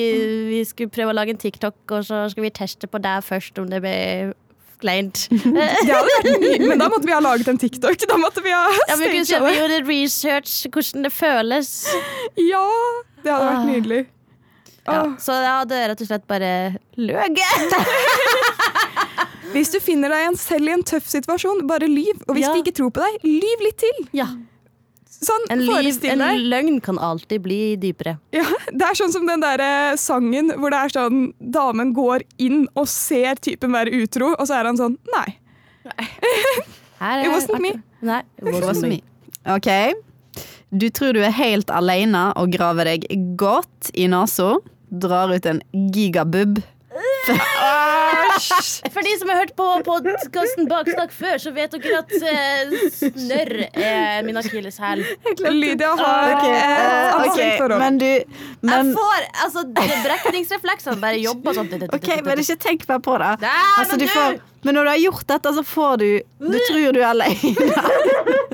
[0.48, 3.60] vi skulle prøve å lage en TikTok, og så skulle vi teste på deg først
[3.60, 3.92] om det ble
[4.80, 5.26] kleint.
[6.68, 8.00] men da måtte vi ha laget en TikTok.
[8.08, 11.70] Da måtte vi ha Ja, men vi, kunne vi gjorde research, hvordan det føles.
[12.40, 12.64] Ja,
[13.24, 13.68] det hadde vært Ah.
[13.68, 14.02] nydelig.
[14.84, 16.48] Ja, så jeg hadde rett og slett bare
[17.00, 17.38] løyet.
[19.52, 22.22] Hvis du finner deg en selv i en tøff situasjon, bare lyv.
[22.28, 22.52] Og hvis Ja.
[22.54, 24.08] de ikke tror på deg, lyv litt til.
[24.12, 24.26] Ja.
[25.24, 26.18] Sånn, En, liv, en
[26.50, 28.18] løgn kan alltid bli dypere.
[28.34, 32.22] Ja, det er sånn som den der eh, sangen hvor det er sånn damen går
[32.38, 35.38] inn og ser typen være utro, og så er han sånn Nei.
[37.00, 37.72] Her er It wasn't me.
[38.02, 39.00] Nei, it Det var wasn't me.
[39.46, 39.70] Ok.
[40.74, 43.06] Du tror du er helt alene og graver deg
[43.38, 44.56] godt i nesa.
[44.90, 45.60] Drar ut en
[45.94, 46.58] gigabub.
[48.94, 53.52] For de som har hørt på podkasten Baksnakk før, så vet dere at eh, snørr
[53.72, 55.02] er min akilleshæl.
[55.50, 57.78] Lydia har Ok, et eh, ok, forhold.
[57.82, 58.06] Men du
[58.64, 61.70] men, Jeg får altså det- Brekningsrefleksene bare jobber sånn.
[61.98, 63.32] Ok, men ikke tenk mer på det.
[63.42, 64.12] Nei, Altså, men du du!
[64.14, 66.08] får, men når du har gjort dette, så får du
[66.52, 67.54] Du tror du er alene.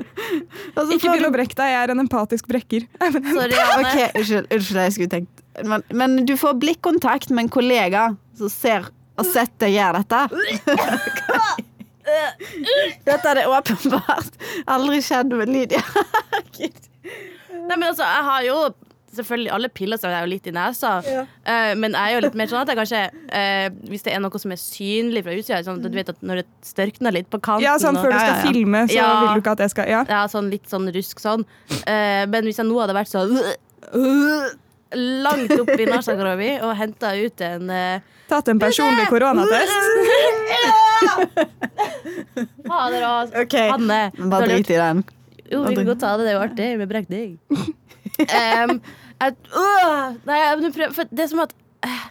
[0.75, 2.87] Og så Ikke begynn å brekke deg, jeg er en empatisk brekker.
[3.35, 3.83] Sorry, Anne.
[3.83, 8.05] Ok, unnskyld, unnskyld, jeg skulle tenkt men, men du får blikkontakt med en kollega
[8.39, 8.87] som ser
[9.19, 10.21] og sett deg gjøre dette.
[13.05, 14.39] Dette hadde åpenbart
[14.71, 15.83] aldri skjedd med Lydia.
[16.57, 18.55] Nei, men altså, jeg har jo
[19.11, 22.51] Selvfølgelig, alle piller seg jo litt i nesa, Eh, men jeg er jo litt mer
[22.51, 25.81] sånn at jeg kanskje uh, Hvis det er noe som er synlig fra utsida, sånn
[25.81, 28.31] at du vet at når det størkner litt på kanten Ja, sånn Før du skal
[28.31, 28.45] ja, ja.
[28.47, 29.09] filme, så Ja.
[29.25, 30.01] vil du ikke at jeg skal Ja.
[30.09, 31.43] Ja, sånn litt sånn rusk sånn.
[31.83, 33.35] Uh, men hvis jeg nå hadde vært sånn
[34.91, 37.69] langt opp i nesa mi og henta ut en
[38.31, 39.71] Tatt en personlig koronatest.
[42.67, 43.69] Fader og Okay.
[43.73, 44.01] Hanne.
[44.17, 45.03] men bare drit i den.
[45.51, 46.23] Jo, vi kan godt ta det.
[46.27, 47.29] Det er jo artig med brekning.
[47.51, 48.77] um,
[49.29, 51.53] øh, nei, jeg for det er som at
[51.85, 52.07] eh,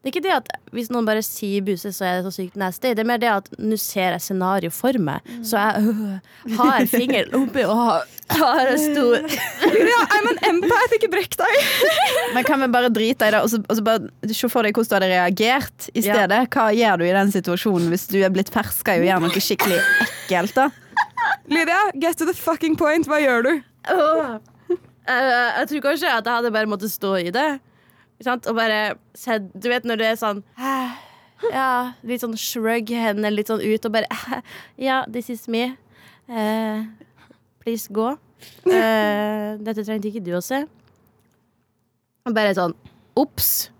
[0.00, 2.56] Det er ikke det at hvis noen bare sier buse, så er det så sykt
[2.56, 2.94] nasty.
[2.96, 6.86] Det er mer det at nå ser jeg scenario for meg, så jeg øh, har
[6.88, 9.26] fingeren oppi og har, har en stor
[9.90, 11.58] Ja, I'm an empath, ikke brekk deg.
[12.36, 14.72] Men kan vi bare drite i det, og så, og så bare se for deg
[14.78, 16.24] hvordan du hadde reagert i Ja.
[16.48, 19.44] Hva gjør du i den situasjonen hvis du er blitt ferska i å gjøre noe
[19.50, 20.56] skikkelig ekkelt?
[20.56, 20.70] da?
[21.50, 23.04] Lydia, get to the fucking point.
[23.10, 23.52] Hva gjør du?
[23.90, 24.38] Åh.
[25.10, 27.50] Eh, jeg tror kanskje at jeg hadde bare måttet stå i det.
[28.28, 28.80] Og bare
[29.16, 30.74] sett Du vet når det er sånn «Hæ?»
[31.48, 34.42] Ja, litt sånn shrug hendene litt sånn ut og bare
[34.88, 35.70] Ja, this is me.
[36.28, 36.84] Uh,
[37.64, 38.12] please gå.
[38.68, 40.62] Uh, dette trengte ikke du å se.
[42.28, 42.76] Og bare sånn
[43.18, 43.70] Ops.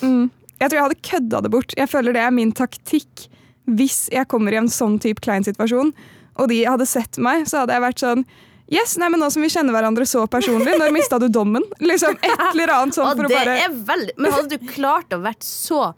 [0.00, 0.32] Mm.
[0.56, 1.76] Jeg tror jeg hadde kødda det bort.
[1.76, 3.28] Jeg føler det er min taktikk
[3.66, 5.90] hvis jeg kommer i en sånn type klein situasjon,
[6.38, 8.22] og de hadde sett meg, så hadde jeg vært sånn
[8.72, 11.64] Yes, nei, men Nå som vi kjenner hverandre så personlig, når mista du dommen?
[11.78, 15.20] Liksom Et eller annet sånn for å bare er veldig Men hadde du klart å
[15.22, 15.92] vært så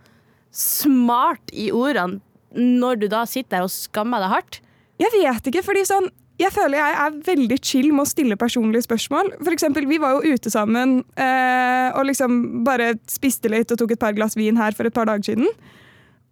[0.53, 2.21] smart i ordene
[2.59, 4.61] når du da sitter der og skammer deg hardt?
[4.99, 8.85] Jeg vet ikke, fordi sånn jeg føler jeg er veldig chill med å stille personlige
[8.87, 9.33] spørsmål.
[9.41, 13.97] For eksempel, Vi var jo ute sammen eh, og liksom bare spiste litt og tok
[13.97, 15.51] et par glass vin her for et par dager siden.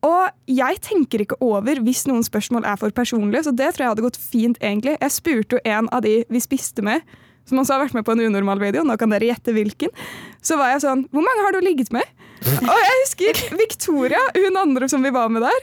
[0.06, 3.92] Og jeg tenker ikke over hvis noen spørsmål er for personlige, så det tror jeg
[3.94, 4.58] hadde gått fint.
[4.62, 4.96] egentlig.
[5.02, 7.02] Jeg spurte jo en av de vi spiste med,
[7.46, 9.90] som også har vært med på en unormal video, nå kan dere gjette hvilken.
[10.42, 12.06] Så var jeg sånn Hvor mange har du ligget med?
[12.46, 15.60] Og jeg husker Victoria, hun andre som vi var med der,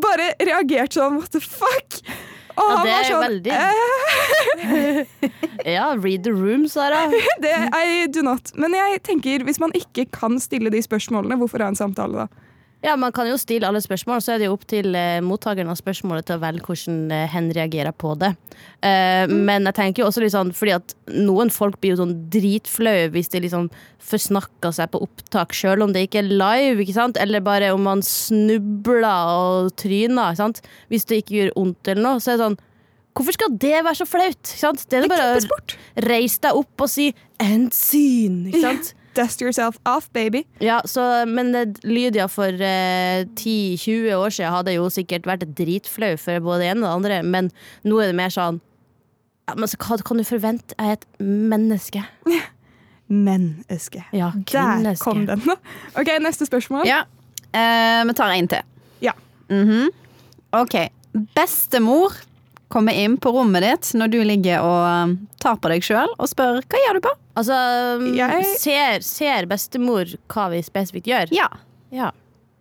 [0.00, 2.00] bare reagerte sånn What the fuck?
[2.60, 5.04] Og Ja, det er sånn veldig- eh,
[5.76, 7.04] Ja, read the room, Sara.
[7.44, 8.52] det, I do not.
[8.58, 12.28] Men jeg tenker, hvis man ikke kan stille de spørsmålene, hvorfor ha en samtale da?
[12.82, 15.68] Ja, Man kan jo stille alle spørsmål, så er det jo opp til eh, mottakeren
[15.68, 18.30] av spørsmålet til å velge hvordan eh, hen reagerer på det.
[18.80, 22.14] Eh, Men jeg tenker jo også litt sånn fordi at noen folk blir jo sånn
[22.32, 23.68] dritflaue hvis de liksom
[24.10, 27.20] forsnakker seg på opptak, sjøl om det ikke er live, ikke sant?
[27.20, 30.32] eller bare om man snubler og tryner.
[30.32, 30.62] Ikke sant?
[30.88, 32.58] Hvis det ikke gjør vondt eller noe, så er det sånn
[33.10, 34.38] Hvorfor skal det være så flaut?
[34.38, 34.84] Ikke sant?
[34.88, 37.08] Det er Det bare å reise deg opp og si
[37.42, 38.46] 'end scene'.
[38.48, 38.94] Ikke sant?
[39.20, 40.44] Dust yourself off, baby.
[40.64, 41.52] Ja, så, men
[41.84, 46.88] Lydia for eh, 10-20 år siden hadde jo sikkert vært dritflau for både det ene
[46.88, 47.50] og det andre, men
[47.84, 48.60] nå er det mer sånn
[49.50, 52.04] ja, men så Hva kan du forvente Jeg er et menneske?
[53.10, 54.04] Menneske.
[54.14, 55.42] Ja, Der kom den.
[55.98, 56.86] Ok, Neste spørsmål.
[56.86, 57.00] Ja.
[57.50, 58.62] Eh, vi tar en til.
[59.02, 59.16] Ja.
[59.50, 59.88] Mhm.
[60.54, 60.76] Ok.
[61.34, 62.14] Bestemor
[62.70, 66.30] kommer inn på rommet ditt når du ligger og um, tar på deg sjøl og
[66.30, 67.12] spør hva gjør du på?
[67.40, 67.56] Altså,
[68.14, 71.32] Jeg- ser, ser bestemor hva vi spesifikt gjør?
[71.34, 71.48] Ja.
[71.90, 72.12] Ja.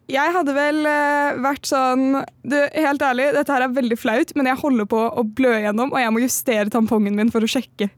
[0.09, 4.49] Jeg hadde vel eh, vært sånn du, Helt ærlig, dette her er veldig flaut, men
[4.49, 7.91] jeg holder på å blø gjennom, og jeg må justere tampongen min for å sjekke.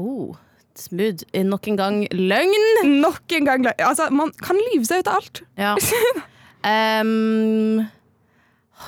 [0.00, 0.32] Oh,
[0.80, 1.26] smooth.
[1.36, 2.64] Nok en gang løgn.
[3.02, 3.84] Nok en gang løgn.
[3.84, 5.42] Altså, Man kan lyve seg ut av alt.
[5.60, 5.74] Ja.
[7.04, 7.84] um,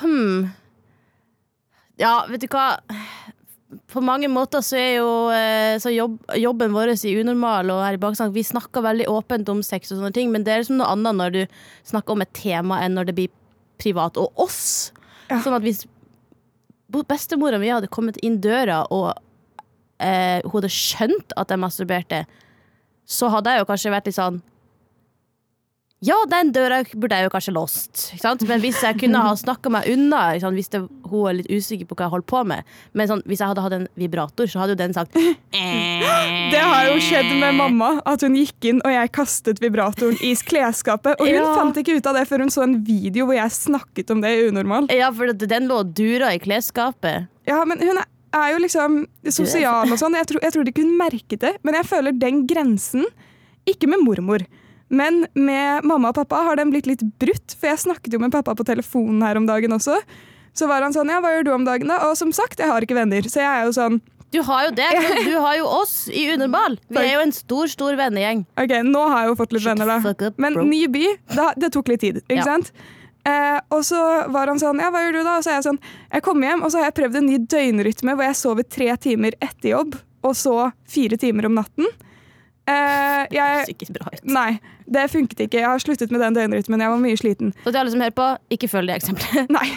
[0.01, 0.49] hmm.
[1.99, 2.79] Ja, vet du hva.
[3.91, 7.99] På mange måter så er jo eh, så jobb, jobben vår i Unormal og her
[7.99, 10.79] i Baksnakk Vi snakker veldig åpent om sex og sånne ting, men det er liksom
[10.79, 11.41] noe annet når du
[11.91, 13.33] snakker om et tema enn når det blir
[13.81, 14.17] privat.
[14.17, 14.89] Og oss!
[15.29, 15.37] Ja.
[15.43, 15.85] Sånn at hvis
[16.89, 19.11] bestemora mi hadde kommet inn døra og
[20.01, 22.23] eh, hun hadde skjønt at jeg masturberte,
[23.09, 24.41] så hadde jeg jo kanskje vært litt sånn
[26.01, 28.03] ja, den døra burde jeg jo kanskje låst.
[28.13, 28.43] Ikke sant?
[28.47, 30.51] Men hvis jeg kunne ha snakka meg unna ikke?
[30.55, 30.79] Hvis det,
[31.11, 33.63] hun er litt usikker på hva jeg holder på med Men sånn, hvis jeg hadde
[33.65, 35.17] hatt en vibrator, så hadde jo den sagt
[36.53, 40.31] Det har jo skjedd med mamma, at hun gikk inn og jeg kastet vibratoren i
[40.39, 41.19] klesskapet.
[41.19, 41.49] Og hun Ja.
[41.57, 44.31] fant ikke ut av det før hun så en video hvor jeg snakket om det
[44.37, 44.87] i Unormal.
[44.95, 47.27] Ja, for den lå og dura i klesskapet.
[47.49, 50.15] Ja, men hun er, er jo liksom sosial og sånn.
[50.15, 51.53] Jeg tror, jeg tror de kunne merket det.
[51.63, 53.05] Men jeg føler den grensen
[53.67, 54.41] Ikke med mormor.
[54.89, 58.31] Men med mamma og pappa har den blitt litt brutt, for jeg snakket jo med
[58.33, 59.99] pappa på telefonen her om dagen også.
[60.57, 61.99] Så var han sånn, ja, hva gjør du om dagen da?
[62.09, 63.99] Og som sagt, jeg har ikke venner, så jeg er jo sånn,
[64.31, 64.87] Du har jo det.
[65.25, 66.75] Du har jo oss i Underball.
[66.89, 68.43] Vi er jo en stor, stor vennegjeng.
[68.61, 70.29] ok, nå har jeg jo fått litt venner da.
[70.37, 71.05] Men ny by,
[71.57, 72.43] det tok litt tid, ikke Ja.
[72.45, 72.71] sant?
[73.25, 73.97] Eh, og så
[74.31, 75.37] var han sånn, ja, hva gjør du da?
[75.37, 75.79] Og så er jeg sånn,
[76.13, 78.95] jeg kom hjem, og så har jeg prøvd en ny døgnrytme hvor jeg sover tre
[78.97, 81.85] timer etter jobb, og så fire timer om natten.
[82.69, 84.23] Eh, jeg, Ser ikke bra ut.
[84.29, 84.59] nei,
[84.93, 85.59] det funket ikke.
[85.61, 86.81] Jeg har sluttet med den døgnrytmen.
[86.81, 87.51] Jeg var mye sliten.
[87.63, 89.51] Så til alle som hører på, ikke følg det eksempelet.
[89.57, 89.67] Nei,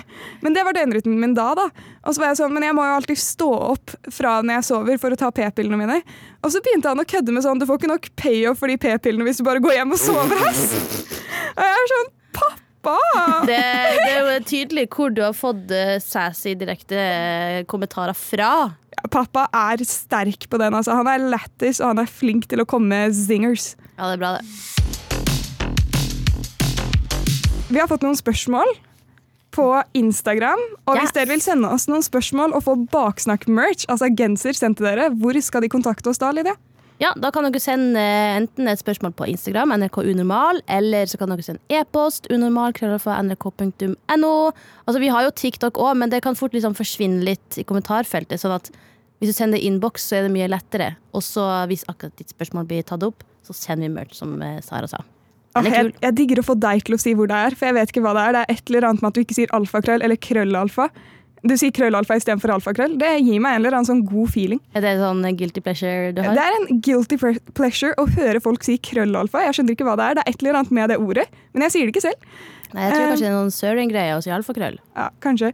[0.44, 1.68] men det var døgnrytmen min da, da.
[2.02, 4.68] Og så var jeg sånn, men jeg må jo alltid stå opp fra når jeg
[4.70, 6.00] sover for å ta p-pillene mine.
[6.42, 8.80] Og så begynte han å kødde med sånn, du får ikke nok payoff for de
[8.80, 10.66] p-pillene hvis du bare går hjem og sover, ass.
[11.56, 12.98] Og jeg er sånn, pappa!
[13.46, 18.52] Det, det er jo tydelig hvor du har fått uh, sassy direkte eh, kommentarer fra.
[19.10, 20.92] Pappa er sterk på den, altså.
[21.00, 23.64] Han er lættis, og han er flink til å komme med zingers.
[23.98, 24.44] Ja, det er bra, det.
[27.72, 28.68] Vi har fått noen spørsmål
[29.52, 34.52] på Instagram, og hvis dere vil sende oss noen spørsmål og få baksnakk-merch, altså genser
[34.56, 36.56] sendt til dere, hvor skal de kontakte oss da, Lydia?
[37.02, 41.16] Ja, Da kan dere sende eh, enten et spørsmål på Instagram, NRK Unormal, eller så
[41.18, 44.34] kan dere sende e-post, unormal.nrk.no.
[44.86, 48.38] Altså, vi har jo TikTok òg, men det kan fort liksom forsvinne litt i kommentarfeltet.
[48.40, 48.70] sånn at
[49.22, 50.96] hvis du sender innboks, så er det mye lettere.
[51.14, 54.58] Og så hvis akkurat ditt spørsmål blir tatt opp, så sender vi merch, som eh,
[54.66, 55.04] Sara sa.
[55.54, 57.76] Ah, jeg, jeg digger å få deg til å si hvor det er, for jeg
[57.76, 58.34] vet ikke hva det er.
[58.34, 60.88] Det er et eller annet med at du ikke sier alfakrøll eller krøllalfa.
[61.42, 62.96] du sier krøllalfa istedenfor alfakrøll.
[62.98, 64.62] Det gir meg en eller annen sånn god feeling.
[64.74, 66.38] Er det sånn guilty pleasure du har?
[66.38, 67.18] Det er en guilty
[67.52, 69.44] pleasure å høre folk si krøllalfa.
[69.46, 70.18] Jeg skjønner ikke hva det er.
[70.18, 72.32] Det er et eller annet med det ordet, men jeg sier det ikke selv.
[72.72, 74.80] Nei, jeg tror um, kanskje det er noen søring-greie å si alfakrøll.
[74.96, 75.52] Ja, kanskje.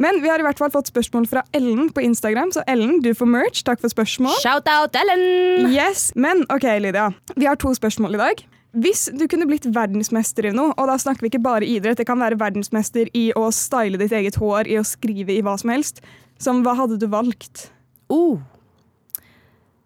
[0.00, 3.12] Men vi har i hvert fall fått spørsmål fra Ellen på Instagram, så Ellen, du
[3.14, 3.62] får merch.
[3.66, 4.38] Takk for spørsmål.
[4.40, 5.68] Shout out Ellen!
[5.72, 7.10] Yes, Men ok, Lydia.
[7.36, 8.42] Vi har to spørsmål i dag.
[8.72, 12.08] Hvis du kunne blitt verdensmester i noe, og da snakker vi ikke bare idrett, det
[12.08, 15.74] kan være verdensmester i å style ditt eget hår, i å skrive i hva som
[15.74, 16.00] helst,
[16.40, 17.68] som hva hadde du valgt?
[18.12, 18.40] Oh.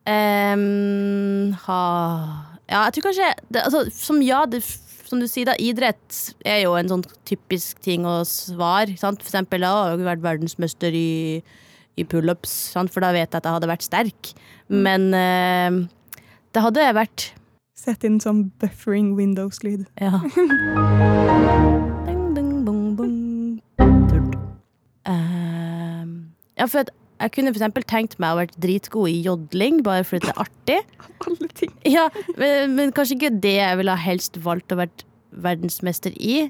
[0.07, 1.83] Um, ha
[2.71, 4.61] Ja, jeg tror kanskje det, altså, Som ja, det,
[5.07, 8.97] som du sier, da, idrett er jo en sånn typisk ting å svare.
[9.01, 9.23] Sant?
[9.23, 11.43] For eksempel, da har jeg vært verdensmester i,
[11.97, 14.33] i pullups, for da vet jeg at jeg hadde vært sterk.
[14.73, 15.83] Men em,
[16.53, 17.31] det hadde vært
[17.77, 19.83] Sett inn sånn buffering Windows-lyd.
[20.01, 20.17] Ja.
[22.09, 23.61] Ding, ding, bong, bong.
[25.07, 30.05] Ehm, ja, for at jeg kunne eksempel tenkt meg å vært dritgod i jodling, bare
[30.05, 30.81] fordi det er artig.
[31.27, 31.73] Alle ting.
[31.89, 35.07] Ja, men, men kanskje ikke det jeg ville ha helst valgt å vært
[35.47, 36.47] verdensmester i.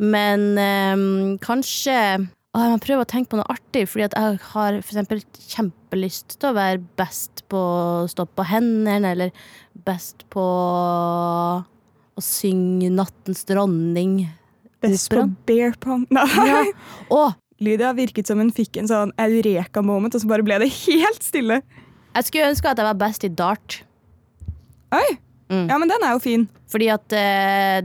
[0.00, 1.94] Men um, kanskje
[2.50, 5.20] Åh, Jeg må prøve å tenke på noe artig, fordi jeg har eksempel
[5.52, 9.30] kjempelyst til å være best på å stå på hendene, eller
[9.86, 14.24] best på å synge 'Nattens dronning'.
[14.82, 16.08] Best på bear pong.
[16.16, 16.26] Nei.
[16.48, 16.64] Ja.
[17.14, 17.22] Å,
[17.60, 21.60] Lydia virket som hun fikk en sånn eureka-moment, og så bare ble det helt stille.
[22.16, 23.82] jeg skulle ønske at jeg var best i dart.
[24.96, 25.08] Oi!
[25.50, 25.66] Mm.
[25.68, 26.46] Ja, men den er jo fin.
[26.70, 27.82] Fordi at eh,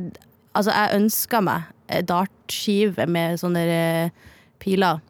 [0.55, 1.65] Altså, jeg ønska meg
[2.07, 4.29] dartskive med sånne eh,
[4.63, 5.01] piler.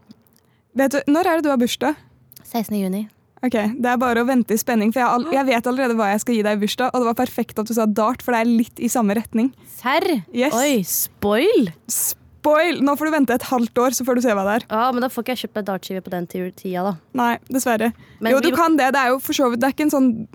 [0.73, 1.99] Vet du, Når er det du har bursdag?
[2.43, 2.73] 16.
[2.79, 3.03] juni.
[3.45, 6.23] Ok, Det er bare å vente i spenning, for jeg, jeg vet allerede hva jeg
[6.23, 6.89] skal gi deg i bursdag.
[6.95, 9.51] Og det var perfekt at du sa dart, for det er litt i samme retning.
[9.77, 10.07] Serr?
[10.33, 10.55] Yes.
[10.57, 11.69] Oi, spoil!
[11.85, 12.21] Spoil!
[12.45, 14.65] Nå får du vente et halvt år, så får du se hva det er.
[14.69, 16.93] Ja, men da får ikke jeg kjøpt meg dartskive på den ti- tida, da.
[17.17, 17.91] Nei, dessverre.
[18.21, 18.91] Men jo, du vi- kan det.
[18.93, 20.27] Det er jo for så vidt Det er ikke en sånn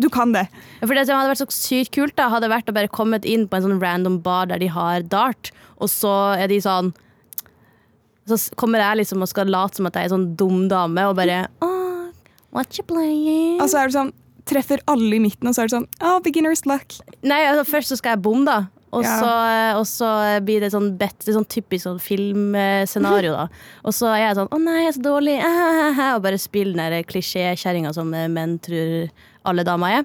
[0.00, 0.48] Du kan det.
[0.80, 3.24] Ja, For det som hadde vært så sykt kult, da, hadde vært å bare kommet
[3.28, 6.92] inn på en sånn random bar der de har dart, og så er de sånn
[8.26, 10.98] Så kommer jeg liksom og skal late som at jeg er en sånn dum dame,
[11.08, 12.10] og bare oh,
[12.52, 13.60] What you playing?
[13.60, 14.12] Og så er det sånn
[14.44, 16.94] Treffer alle i midten, og så er det sånn Oh, beginner's luck.
[17.22, 18.66] Nei, altså Først så skal jeg bomme, da.
[18.92, 19.12] Og, Ja.
[19.20, 19.28] så,
[19.80, 20.08] og så
[20.44, 23.32] blir det sånn bet, sånn typisk sånn filmscenario.
[23.32, 23.46] da
[23.84, 25.40] Og så er jeg sånn 'Å nei, jeg er så dårlig',
[26.16, 29.08] og bare spiller den klisjékjerringa som menn tror
[29.44, 30.04] alle damer er.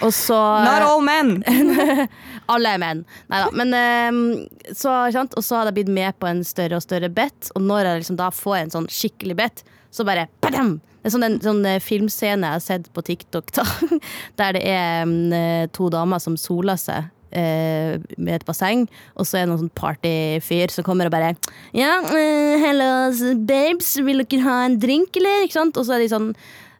[0.00, 0.32] Og så
[0.64, 1.42] Not all men!
[2.50, 3.04] Alle er menn.
[3.28, 3.50] Nei da.
[3.52, 5.34] Men ehm, så, sant?
[5.36, 8.00] Og så hadde jeg blitt med på en større og større bet, og når jeg
[8.00, 9.62] liksom da får en sånn skikkelig bet,
[9.92, 10.80] så bare badam!
[11.02, 13.62] Det er sånn en sånn eh, filmscene jeg har sett på TikTok, da,
[14.40, 17.06] der det er eh, to damer som soler seg.
[17.32, 21.34] Eh, med et basseng, og så er det noen sånn partyfyr som kommer og bare
[21.76, 25.44] Ja, eh, hello babes, vil dere ha en drink, eller?
[25.46, 25.76] Ikke sant?
[25.80, 26.32] Og så er de sånn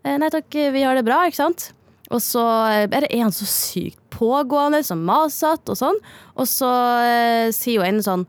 [0.05, 1.71] «Eh, Nei takk, vi har det bra, ikke sant?
[2.11, 5.99] Og så eh, er det en så sykt pågående, som masete og sånn.
[6.37, 6.71] Og så
[7.07, 8.25] eh, sier jo en sånn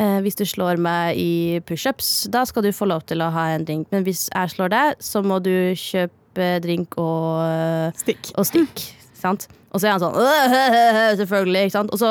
[0.00, 3.50] eh, Hvis du slår meg i pushups, da skal du få lov til å ha
[3.54, 3.88] en drink.
[3.94, 8.32] Men hvis jeg slår deg, så må du kjøpe drink og, eh, Stikk.
[8.36, 8.84] og stikk.
[9.22, 9.46] sant?
[9.70, 11.62] Og så er han sånn «Øh, Selvfølgelig.
[11.68, 11.92] ikke sant?
[11.94, 12.10] Og så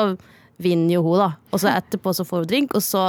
[0.60, 1.30] vinner jo hun, da.
[1.52, 3.04] Og så etterpå så får hun drink, og så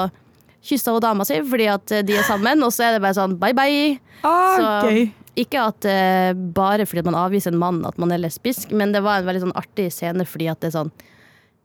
[0.67, 3.17] kysser hun dama si fordi at eh, de er sammen, og så er det bare
[3.17, 3.97] sånn bye bye.
[4.23, 5.09] Ah, Så- okay.
[5.39, 8.99] Ikke at uh, bare fordi man avviser en mann at man er lesbisk, men det
[9.05, 10.89] var en veldig sånn artig scene fordi at det er sånn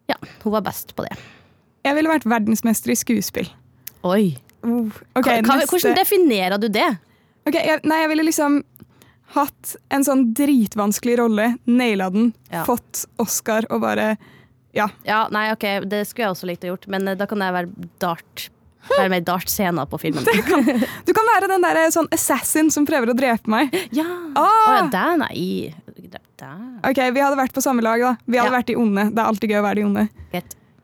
[0.07, 1.17] Ja, hun var best på det.
[1.83, 3.49] Jeg ville vært verdensmester i skuespill.
[4.07, 4.37] Oi.
[4.63, 4.87] Uh,
[5.19, 6.87] okay, Ka- ka- neste- Hvordan definerer du det?
[7.51, 8.61] Ok, jeg, nei, jeg ville liksom
[9.35, 12.65] hatt en sånn dritvanskelig rolle, naila den, Ja.
[12.65, 14.17] fått Oscar og bare
[14.75, 14.89] Ja.
[15.05, 17.53] Ja, nei, ok, Det skulle jeg også likt å gjort, men eh, da kan jeg
[17.53, 18.49] være dart.
[18.87, 20.23] Være med i dartscena på filmen.
[21.07, 23.73] Du kan være den der sånn assassin som prøver å drepe meg.
[23.91, 24.05] Ja.
[24.37, 24.43] Ah!
[24.45, 25.75] oh, ja, der, nei.
[26.37, 26.59] Der.
[26.85, 28.15] Ok, Vi hadde vært på samme lag, da.
[28.29, 28.59] Vi hadde Ja.
[28.59, 29.09] vært de onde.
[29.15, 30.09] Det er alltid gøy å være de onde.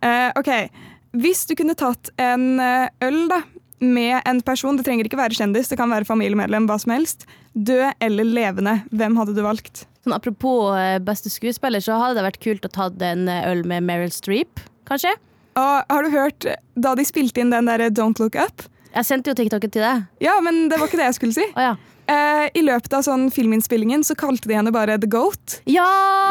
[0.03, 0.71] Eh, ok,
[1.15, 3.43] Hvis du kunne tatt en eh, øl da,
[3.83, 7.27] med en person, det trenger ikke være kjendis, det kan være familiemedlem, hva som helst,
[7.53, 9.85] død eller levende, hvem hadde du valgt?
[10.03, 13.63] Sånn, apropos eh, beste skuespiller, så hadde det vært kult å ta en eh, øl
[13.69, 15.15] med Meryl Streep, kanskje?
[15.59, 16.47] Og Har du hørt
[16.81, 18.65] da de spilte inn den der Don't Look Up?
[18.93, 20.07] Jeg sendte jo TikToken til deg.
[20.25, 21.45] Ja, men det var ikke det jeg skulle si.
[21.53, 21.75] oh, ja.
[22.13, 25.61] Eh, I løpet av sånn filminnspillingen så kalte de henne bare The Goat.
[25.71, 25.87] Ja,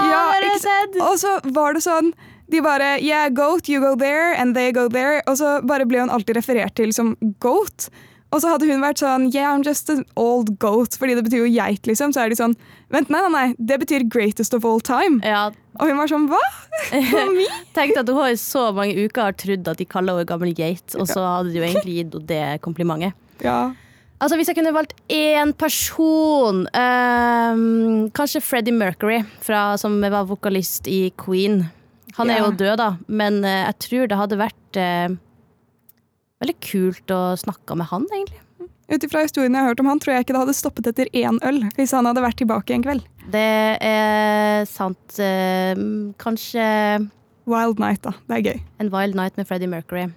[0.09, 0.97] Ja, har jeg sett!
[1.05, 2.11] Og så var det sånn
[2.51, 5.21] De bare Yeah, goat, you go there, and they go there.
[5.27, 7.89] Og så bare ble hun alltid referert til som goat.
[8.31, 11.43] Og så hadde hun vært sånn Yeah, I'm just an old goat, fordi det betyr
[11.43, 12.13] jo geit, liksom.
[12.15, 12.55] Så er de sånn
[12.91, 15.19] Vent, nei, nei, nei, det betyr greatest of all time.
[15.23, 15.49] Ja,
[15.79, 16.41] Og hun var sånn Hva?
[16.91, 20.55] Tenkte Tenk at hun i så mange uker har trodd at de kaller henne gammel
[20.55, 23.15] geit, og så hadde de jo egentlig gitt henne det komplimentet.
[23.43, 23.71] Ja.
[24.21, 30.87] Altså Hvis jeg kunne valgt én person um, Kanskje Freddie Mercury, fra, som var vokalist
[30.87, 31.63] i Queen.
[32.17, 35.13] Han er jo død, da, men eh, jeg tror det hadde vært eh,
[36.41, 38.41] veldig kult å snakke med han, egentlig.
[38.91, 41.07] Ut ifra historien jeg har hørt om han, tror jeg ikke det hadde stoppet etter
[41.15, 43.05] én øl hvis han hadde vært tilbake en kveld.
[43.31, 43.47] Det
[43.87, 45.15] er sant.
[45.23, 45.71] eh,
[46.19, 46.65] kanskje
[47.47, 48.11] Wild Night, da.
[48.27, 48.59] Det er gøy.
[48.83, 50.09] en Wild Night med Freddie Mercury.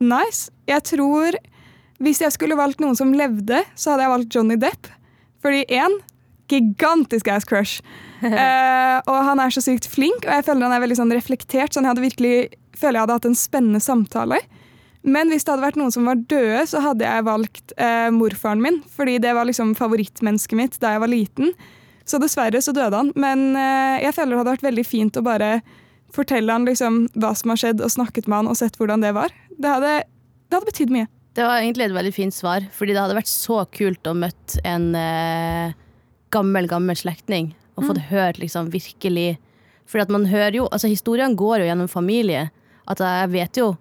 [0.00, 0.50] Nice.
[0.70, 1.36] Jeg tror
[2.00, 4.86] Hvis jeg skulle valgt noen som levde, så hadde jeg valgt Johnny Depp.
[5.44, 5.98] Fordi én
[6.52, 7.80] gigantisk ass crush.
[8.20, 11.72] Eh, og han er så sykt flink, og jeg føler han er veldig sånn reflektert.
[11.72, 12.32] Sånn jeg hadde virkelig
[12.76, 14.36] føler jeg hadde hatt en spennende samtale.
[15.00, 18.60] Men hvis det hadde vært noen som var døde, så hadde jeg valgt eh, morfaren
[18.60, 18.80] min.
[18.92, 21.54] Fordi det var liksom favorittmennesket mitt da jeg var liten.
[22.04, 23.12] Så dessverre så døde han.
[23.16, 25.54] Men eh, jeg føler det hadde vært veldig fint å bare
[26.12, 29.14] fortelle han liksom hva som har skjedd, og snakket med han og sett hvordan det
[29.16, 29.32] var.
[29.56, 29.94] Det hadde,
[30.50, 31.10] det hadde betydd mye.
[31.38, 34.60] Det var egentlig et veldig fint svar, fordi det hadde vært så kult å møte
[34.66, 35.76] en eh,
[36.34, 39.38] gammel, gammel slektning og fått hørt liksom virkelig
[39.88, 42.50] Fordi at man hører jo Altså, historiene går jo gjennom familie.
[42.86, 43.72] At jeg vet jo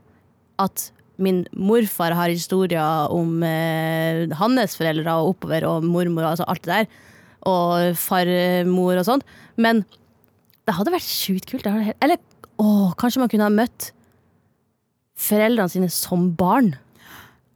[0.59, 0.89] at
[1.19, 6.63] min morfar har historier om eh, hans foreldre og oppover, og mormor og altså alt
[6.63, 6.89] det der.
[7.47, 9.27] Og farmor og sånt.
[9.59, 9.83] Men
[10.67, 11.67] det hadde vært sjukt kult.
[11.67, 12.19] Eller
[12.59, 13.91] å, kanskje man kunne ha møtt
[15.19, 16.73] foreldrene sine som barn.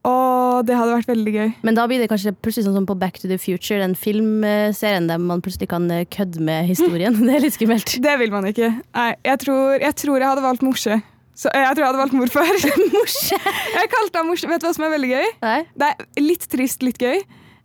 [0.03, 1.51] Og det hadde vært veldig gøy.
[1.63, 5.07] Men da blir det kanskje plutselig sånn som på Back to the Future, den filmserien
[5.07, 7.15] der man plutselig kan eh, kødde med historien.
[7.23, 7.95] Det er litt skummelt.
[8.03, 8.73] Det vil man ikke.
[8.97, 10.99] Nei, jeg tror jeg, tror jeg hadde valgt morse.
[11.33, 12.51] Så jeg tror jeg hadde valgt mor før.
[12.97, 13.39] Morse!
[13.73, 14.49] Jeg kalte han morse.
[14.49, 15.29] Vet du hva som er veldig gøy?
[15.45, 15.59] Nei?
[15.79, 17.23] Det er litt trist, litt gøy.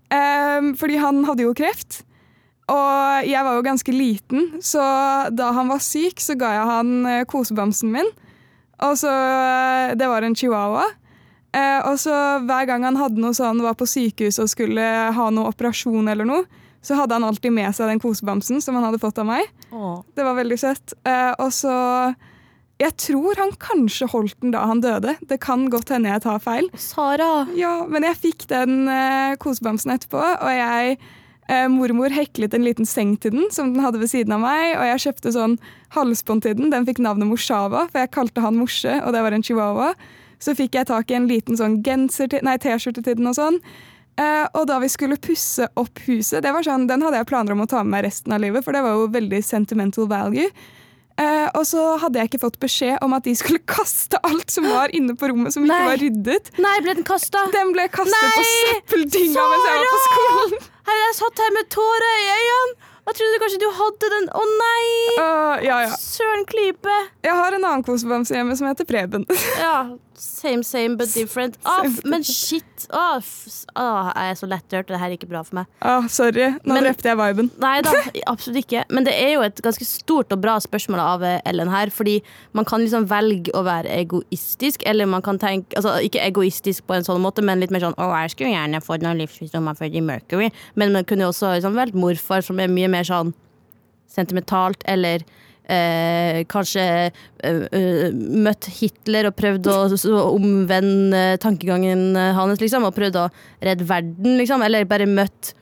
[0.08, 2.02] Um, fordi han hadde jo kreft.
[2.68, 4.82] Og jeg var jo ganske liten, så
[5.32, 8.10] da han var syk, så ga jeg han eh, kosebamsen min.
[8.84, 10.84] Og så eh, Det var en chihuahua.
[11.56, 14.84] Eh, og så hver gang han hadde noe sånn, var på sykehus og skulle
[15.16, 16.44] ha noe operasjon eller noe,
[16.84, 19.48] så hadde han alltid med seg den kosebamsen som han hadde fått av meg.
[19.74, 20.02] Åh.
[20.14, 20.94] Det var veldig søtt.
[21.08, 21.74] Eh, og så
[22.78, 25.16] Jeg tror han kanskje holdt den da han døde.
[25.26, 26.68] Det kan godt hende jeg tar feil.
[26.78, 27.48] Sara!
[27.58, 30.94] Ja, Men jeg fikk den eh, kosebamsen etterpå, og jeg
[31.48, 34.76] eh, Mormor heklet en liten seng til den som den hadde ved siden av meg,
[34.78, 35.58] og jeg kjøpte sånn
[35.96, 36.70] halsbånd til den.
[36.70, 39.90] Den fikk navnet Morsava, for jeg kalte han Morse, og det var en chihuahua.
[40.42, 43.60] Så fikk jeg tak i en liten sånn nei, T-skjorte til den og sånn.
[44.18, 47.54] Eh, og da vi skulle pusse opp huset, det var sånn, den hadde jeg planer
[47.54, 50.48] om å ta med meg resten av livet, for det var jo veldig sentimental value.
[51.18, 54.66] Eh, og så hadde jeg ikke fått beskjed om at de skulle kaste alt som
[54.70, 56.52] var inne på rommet som ikke var ryddet.
[56.62, 57.46] Nei, ble den kasta?
[57.54, 58.52] Den ble kastet på Nei!
[58.74, 60.68] søppeldynga mens jeg var på skolen.
[60.88, 62.78] Hei, jeg satt her med tårer i øynene!
[63.08, 64.26] Jeg trodde kanskje du hadde den.
[64.36, 64.88] Å nei!
[65.16, 65.94] Uh, ja, ja.
[65.96, 66.96] Søren klype!
[67.24, 69.24] Jeg har en annen kosebamse hjemme som heter Preben.
[69.62, 69.78] Ja,
[70.20, 71.56] same, same, but different.
[71.64, 72.86] Off, f- men shit!
[72.90, 73.28] Off.
[73.48, 74.86] f- ah, jeg er så lettrørt.
[74.90, 75.66] Det her er ikke bra for meg.
[75.82, 77.50] ah, sorry, nå Men- drepte jeg viben.
[77.62, 77.92] Nei da,
[78.32, 78.84] absolutt ikke.
[78.90, 81.90] Men det er jo et ganske stort og bra spørsmål av eh, Ellen her.
[81.94, 82.18] Fordi
[82.52, 86.94] man kan liksom velge å være egoistisk, eller man kan tenke Altså ikke egoistisk på
[86.98, 89.78] en sånn måte, men litt mer sånn Å, jeg skulle gjerne fått noen livsvisdom av
[89.80, 90.50] Freddie Mercury.
[90.74, 93.34] Men man kunne jo også liksom valgt morfar, som er mye mer sånn
[94.08, 95.22] sentimentalt, eller
[95.68, 96.82] Eh, kanskje
[97.44, 103.28] eh, eh, møtt Hitler og prøvd å så omvende tankegangen hans, liksom, og prøvd å
[103.68, 104.64] redde verden, liksom.
[104.64, 105.52] Eller bare møtt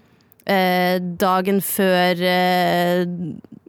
[0.47, 3.03] eh, dagen før eh,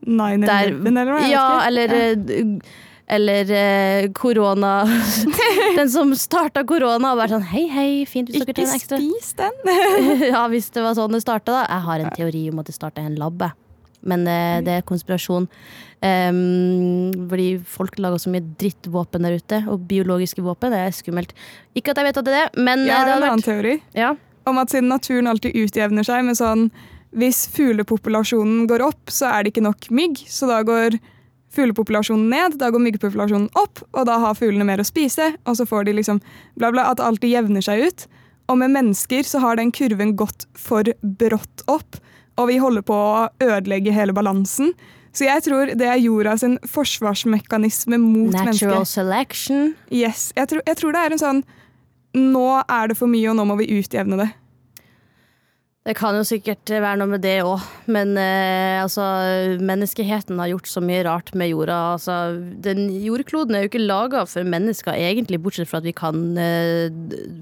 [0.07, 1.21] 9-11 der eller hva?
[1.25, 1.67] jeg Ja, ikke.
[1.67, 2.75] eller ja.
[3.17, 4.73] eller eh, korona
[5.77, 8.77] Den som starta korona og bare sånn Hei, hei, fint hvis dere Ikke tar en
[8.77, 8.99] ekstra.
[9.01, 9.61] spis den.
[10.33, 11.63] ja, hvis det var sånn det starta, da.
[11.67, 13.51] Jeg har en teori om at det starta en labbe.
[14.07, 15.49] Men eh, det er konspirasjon.
[15.97, 21.33] Um, fordi folk lager så mye drittvåpen der ute, og biologiske våpen det er skummelt.
[21.73, 23.41] Ikke at jeg vet at det er det, men Jeg eh, har en hadde annen
[23.41, 24.11] vært teori ja.
[24.45, 26.67] om at siden naturen alltid utjevner seg med sånn
[27.17, 30.99] Hvis fuglepopulasjonen går opp, så er det ikke nok mygg, så da går
[31.57, 35.65] fuglepopulasjonen ned, da går myggpopulasjonen opp, og da har fuglene mer å spise, og så
[35.65, 36.21] får de liksom
[36.59, 38.05] bla, bla, at alltid jevner seg ut.
[38.51, 41.97] Og med mennesker så har den kurven gått for brått opp,
[42.37, 44.73] og vi holder på å ødelegge hele balansen.
[45.17, 48.87] Så jeg tror det er jorda sin forsvarsmekanisme mot Natural mennesket.
[48.91, 49.71] selection.
[49.89, 50.31] Yes.
[50.37, 51.45] Jeg tror, jeg tror det er en sånn
[52.17, 54.29] Nå er det for mye, og nå må vi utjevne det.
[55.87, 59.05] Det kan jo sikkert være noe med det òg, men eh, altså
[59.63, 61.77] Menneskeheten har gjort så mye rart med jorda.
[61.93, 62.17] Altså,
[62.65, 66.91] den Jordkloden er jo ikke laga for mennesker, egentlig, bortsett fra at vi kan eh,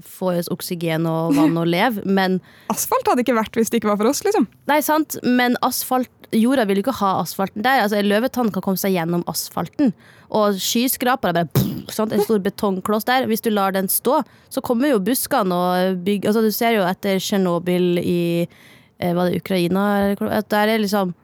[0.06, 2.06] få oss oksygen og vann og leve.
[2.06, 2.38] Men
[2.70, 4.46] Asfalt hadde ikke vært hvis det ikke var for oss, liksom.
[4.70, 7.84] Nei, sant, men asfalt Jorda vil ikke ha asfalten der.
[7.84, 9.92] Altså, løvetann kan komme seg gjennom asfalten.
[10.34, 12.00] Og skyskrapere bare pff?
[12.02, 13.28] En stor betongkloss der.
[13.30, 14.20] Hvis du lar den stå,
[14.50, 19.30] så kommer jo buskene og bygger altså, Du ser jo etter Tsjernobyl i eh, Var
[19.30, 19.84] det Ukraina?
[20.18, 21.14] At der er liksom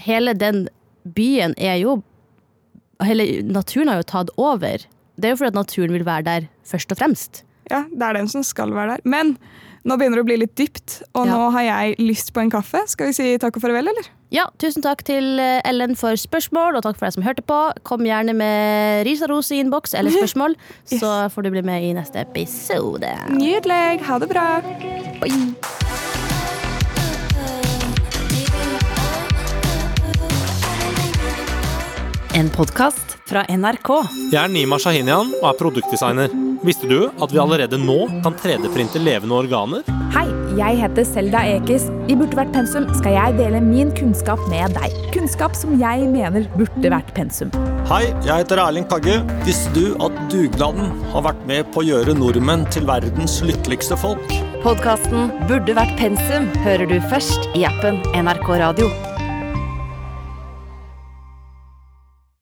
[0.00, 0.68] Hele den
[1.04, 1.98] byen er jo
[3.04, 4.82] Hele naturen har jo tatt over.
[5.18, 7.44] Det er jo fordi at naturen vil være der først og fremst.
[7.70, 9.04] Ja, Det er den som skal være der.
[9.04, 9.36] Men
[9.84, 11.32] nå begynner det å bli litt dypt, og Ja.
[11.34, 12.82] nå har jeg lyst på en kaffe.
[12.88, 14.08] Skal vi si takk og farvel, eller?
[14.30, 17.60] Ja, tusen takk til eh, Ellen for spørsmål, og takk for deg som hørte på.
[17.84, 20.56] Kom gjerne med ris og ros i innboks eller spørsmål,
[20.90, 21.00] Yes.
[21.00, 23.08] så får du bli med i neste episode.
[23.30, 24.00] Nydelig.
[24.04, 24.48] Ha det bra.
[25.22, 25.54] Bye.
[32.34, 33.90] En podkast fra NRK.
[34.32, 36.34] Jeg er Nima Shahinian og er produktdesigner.
[36.66, 39.84] Visste du at vi allerede nå kan 3D-printe levende organer?
[40.14, 40.26] Hei,
[40.58, 41.86] jeg heter Selda Ekiz.
[42.10, 44.94] I Burde vært pensum skal jeg dele min kunnskap med deg.
[45.14, 47.52] Kunnskap som jeg mener burde vært pensum.
[47.90, 49.20] Hei, jeg heter Erling Kagge.
[49.46, 54.34] Visste du at dugnaden har vært med på å gjøre nordmenn til verdens lykkeligste folk?
[54.64, 58.90] Podkasten Burde vært pensum hører du først i appen NRK Radio.